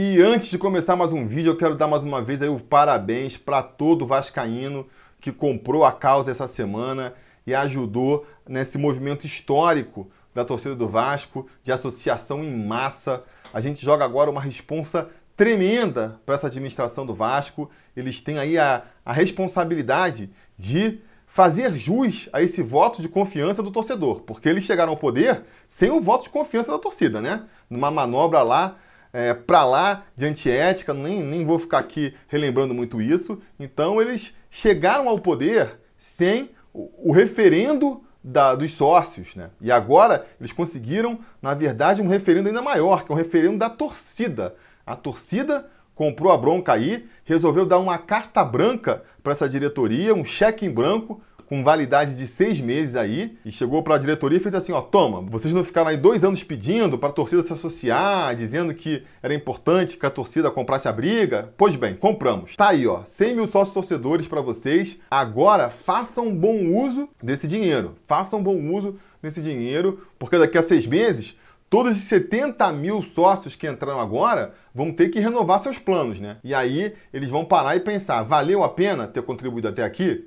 E 0.00 0.22
antes 0.22 0.48
de 0.48 0.56
começar 0.58 0.94
mais 0.94 1.12
um 1.12 1.26
vídeo, 1.26 1.50
eu 1.50 1.56
quero 1.56 1.74
dar 1.74 1.88
mais 1.88 2.04
uma 2.04 2.22
vez 2.22 2.40
aí 2.40 2.48
o 2.48 2.60
parabéns 2.60 3.36
para 3.36 3.64
todo 3.64 4.06
vascaíno 4.06 4.86
que 5.20 5.32
comprou 5.32 5.84
a 5.84 5.90
causa 5.90 6.30
essa 6.30 6.46
semana 6.46 7.14
e 7.44 7.52
ajudou 7.52 8.24
nesse 8.48 8.78
movimento 8.78 9.26
histórico 9.26 10.08
da 10.32 10.44
torcida 10.44 10.76
do 10.76 10.86
Vasco, 10.86 11.48
de 11.64 11.72
associação 11.72 12.44
em 12.44 12.64
massa. 12.64 13.24
A 13.52 13.60
gente 13.60 13.84
joga 13.84 14.04
agora 14.04 14.30
uma 14.30 14.40
responsa 14.40 15.08
tremenda 15.36 16.20
para 16.24 16.36
essa 16.36 16.46
administração 16.46 17.04
do 17.04 17.12
Vasco. 17.12 17.68
Eles 17.96 18.20
têm 18.20 18.38
aí 18.38 18.56
a, 18.56 18.84
a 19.04 19.12
responsabilidade 19.12 20.30
de 20.56 21.00
fazer 21.26 21.72
jus 21.72 22.28
a 22.32 22.40
esse 22.40 22.62
voto 22.62 23.02
de 23.02 23.08
confiança 23.08 23.64
do 23.64 23.72
torcedor, 23.72 24.20
porque 24.20 24.48
eles 24.48 24.62
chegaram 24.62 24.92
ao 24.92 24.96
poder 24.96 25.42
sem 25.66 25.90
o 25.90 26.00
voto 26.00 26.22
de 26.22 26.30
confiança 26.30 26.70
da 26.70 26.78
torcida, 26.78 27.20
né? 27.20 27.46
Numa 27.68 27.90
manobra 27.90 28.42
lá, 28.42 28.76
é, 29.12 29.34
para 29.34 29.64
lá 29.64 30.04
de 30.16 30.26
antiética, 30.26 30.92
nem, 30.92 31.22
nem 31.22 31.44
vou 31.44 31.58
ficar 31.58 31.78
aqui 31.78 32.14
relembrando 32.28 32.74
muito 32.74 33.00
isso. 33.00 33.40
Então 33.58 34.00
eles 34.00 34.34
chegaram 34.50 35.08
ao 35.08 35.18
poder 35.18 35.78
sem 35.96 36.50
o, 36.72 37.10
o 37.10 37.12
referendo 37.12 38.02
da, 38.22 38.54
dos 38.54 38.72
sócios, 38.72 39.34
né? 39.34 39.50
E 39.60 39.72
agora 39.72 40.26
eles 40.38 40.52
conseguiram, 40.52 41.18
na 41.40 41.54
verdade, 41.54 42.02
um 42.02 42.08
referendo 42.08 42.48
ainda 42.48 42.62
maior, 42.62 43.04
que 43.04 43.12
é 43.12 43.14
um 43.14 43.18
referendo 43.18 43.58
da 43.58 43.70
torcida. 43.70 44.54
A 44.84 44.96
torcida 44.96 45.66
comprou 45.94 46.30
a 46.30 46.38
bronca 46.38 46.72
aí, 46.72 47.08
resolveu 47.24 47.66
dar 47.66 47.78
uma 47.78 47.98
carta 47.98 48.44
branca 48.44 49.02
para 49.22 49.32
essa 49.32 49.48
diretoria, 49.48 50.14
um 50.14 50.24
cheque 50.24 50.64
em 50.64 50.70
branco, 50.70 51.20
com 51.48 51.64
validade 51.64 52.14
de 52.14 52.26
seis 52.26 52.60
meses 52.60 52.94
aí, 52.94 53.38
e 53.44 53.50
chegou 53.50 53.82
para 53.82 53.94
a 53.94 53.98
diretoria 53.98 54.36
e 54.36 54.40
fez 54.40 54.54
assim, 54.54 54.72
ó, 54.72 54.82
toma, 54.82 55.22
vocês 55.22 55.54
não 55.54 55.64
ficaram 55.64 55.88
aí 55.88 55.96
dois 55.96 56.22
anos 56.22 56.44
pedindo 56.44 56.98
para 56.98 57.08
a 57.08 57.12
torcida 57.12 57.42
se 57.42 57.52
associar, 57.52 58.36
dizendo 58.36 58.74
que 58.74 59.02
era 59.22 59.34
importante 59.34 59.96
que 59.96 60.04
a 60.04 60.10
torcida 60.10 60.50
comprasse 60.50 60.88
a 60.88 60.92
briga? 60.92 61.52
Pois 61.56 61.74
bem, 61.74 61.94
compramos. 61.94 62.54
Tá 62.54 62.68
aí, 62.68 62.86
ó, 62.86 63.02
100 63.04 63.34
mil 63.34 63.46
sócios 63.46 63.72
torcedores 63.72 64.26
para 64.26 64.42
vocês. 64.42 64.98
Agora, 65.10 65.70
façam 65.70 66.34
bom 66.34 66.84
uso 66.84 67.08
desse 67.22 67.48
dinheiro. 67.48 67.94
Façam 68.06 68.42
bom 68.42 68.56
uso 68.74 68.96
desse 69.22 69.40
dinheiro, 69.40 70.06
porque 70.18 70.38
daqui 70.38 70.58
a 70.58 70.62
seis 70.62 70.86
meses 70.86 71.36
todos 71.70 71.96
os 71.96 72.02
70 72.04 72.70
mil 72.72 73.02
sócios 73.02 73.54
que 73.54 73.66
entraram 73.66 74.00
agora 74.00 74.54
vão 74.74 74.92
ter 74.92 75.08
que 75.08 75.20
renovar 75.20 75.60
seus 75.60 75.78
planos, 75.78 76.20
né? 76.20 76.38
E 76.42 76.54
aí 76.54 76.94
eles 77.12 77.30
vão 77.30 77.44
parar 77.44 77.76
e 77.76 77.80
pensar: 77.80 78.22
valeu 78.22 78.62
a 78.62 78.68
pena 78.68 79.06
ter 79.06 79.22
contribuído 79.22 79.68
até 79.68 79.82
aqui? 79.82 80.26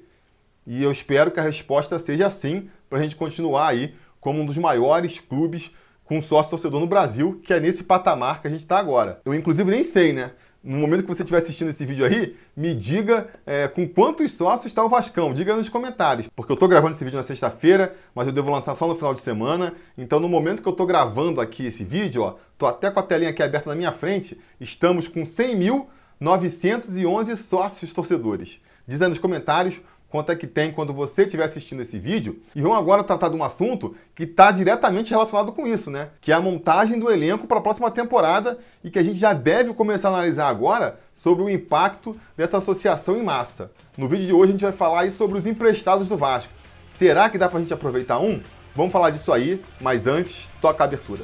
E 0.65 0.83
eu 0.83 0.91
espero 0.91 1.31
que 1.31 1.39
a 1.39 1.43
resposta 1.43 1.97
seja 1.99 2.29
sim, 2.29 2.69
para 2.89 2.99
a 2.99 3.01
gente 3.01 3.15
continuar 3.15 3.67
aí 3.67 3.95
como 4.19 4.41
um 4.41 4.45
dos 4.45 4.57
maiores 4.57 5.19
clubes 5.19 5.73
com 6.03 6.21
sócio 6.21 6.51
torcedor 6.51 6.79
no 6.79 6.87
Brasil, 6.87 7.41
que 7.43 7.53
é 7.53 7.59
nesse 7.59 7.83
patamar 7.83 8.41
que 8.41 8.47
a 8.47 8.51
gente 8.51 8.61
está 8.61 8.77
agora. 8.77 9.21
Eu, 9.25 9.33
inclusive, 9.33 9.71
nem 9.71 9.83
sei, 9.83 10.13
né? 10.13 10.31
no 10.63 10.77
momento 10.77 11.01
que 11.01 11.07
você 11.07 11.23
estiver 11.23 11.39
assistindo 11.39 11.69
esse 11.69 11.83
vídeo 11.85 12.05
aí, 12.05 12.37
me 12.55 12.75
diga 12.75 13.27
é, 13.45 13.67
com 13.67 13.85
quantos 13.87 14.31
sócios 14.33 14.67
está 14.67 14.83
o 14.83 14.89
Vascão. 14.89 15.33
Diga 15.33 15.55
nos 15.55 15.69
comentários. 15.69 16.27
Porque 16.35 16.51
eu 16.51 16.55
estou 16.55 16.69
gravando 16.69 16.93
esse 16.93 17.03
vídeo 17.03 17.17
na 17.17 17.23
sexta-feira, 17.23 17.95
mas 18.13 18.27
eu 18.27 18.33
devo 18.33 18.51
lançar 18.51 18.75
só 18.75 18.87
no 18.87 18.93
final 18.95 19.15
de 19.15 19.21
semana. 19.21 19.73
Então, 19.97 20.19
no 20.19 20.29
momento 20.29 20.61
que 20.61 20.67
eu 20.67 20.73
estou 20.73 20.85
gravando 20.85 21.41
aqui 21.41 21.65
esse 21.65 21.83
vídeo, 21.83 22.21
ó, 22.21 22.35
até 22.67 22.91
com 22.91 22.99
a 22.99 23.03
telinha 23.03 23.31
aqui 23.31 23.41
aberta 23.41 23.69
na 23.69 23.75
minha 23.75 23.91
frente, 23.91 24.39
estamos 24.59 25.07
com 25.07 25.23
100.911 25.23 27.35
sócios 27.37 27.91
torcedores. 27.91 28.61
Diz 28.87 29.01
aí 29.01 29.09
nos 29.09 29.19
comentários 29.19 29.81
quanto 30.11 30.31
é 30.31 30.35
que 30.35 30.45
tem 30.45 30.71
quando 30.71 30.93
você 30.93 31.23
estiver 31.23 31.45
assistindo 31.45 31.81
esse 31.81 31.97
vídeo. 31.97 32.41
E 32.53 32.61
vamos 32.61 32.77
agora 32.77 33.03
tratar 33.03 33.29
de 33.29 33.35
um 33.35 33.43
assunto 33.43 33.95
que 34.13 34.23
está 34.23 34.51
diretamente 34.51 35.09
relacionado 35.09 35.53
com 35.53 35.65
isso, 35.65 35.89
né? 35.89 36.09
Que 36.19 36.33
é 36.33 36.35
a 36.35 36.41
montagem 36.41 36.99
do 36.99 37.09
elenco 37.09 37.47
para 37.47 37.59
a 37.59 37.61
próxima 37.61 37.89
temporada 37.89 38.59
e 38.83 38.91
que 38.91 38.99
a 38.99 39.03
gente 39.03 39.17
já 39.17 39.33
deve 39.33 39.73
começar 39.73 40.09
a 40.09 40.13
analisar 40.13 40.49
agora 40.49 40.99
sobre 41.15 41.43
o 41.43 41.49
impacto 41.49 42.15
dessa 42.35 42.57
associação 42.57 43.17
em 43.17 43.23
massa. 43.23 43.71
No 43.97 44.09
vídeo 44.09 44.25
de 44.25 44.33
hoje 44.33 44.49
a 44.49 44.51
gente 44.51 44.63
vai 44.63 44.73
falar 44.73 45.01
aí 45.01 45.11
sobre 45.11 45.37
os 45.37 45.47
emprestados 45.47 46.09
do 46.09 46.17
Vasco. 46.17 46.51
Será 46.87 47.29
que 47.29 47.37
dá 47.37 47.47
para 47.47 47.59
a 47.59 47.61
gente 47.61 47.73
aproveitar 47.73 48.19
um? 48.19 48.41
Vamos 48.75 48.91
falar 48.91 49.11
disso 49.11 49.31
aí, 49.31 49.63
mas 49.79 50.07
antes, 50.07 50.47
toca 50.61 50.83
a 50.83 50.85
abertura. 50.85 51.23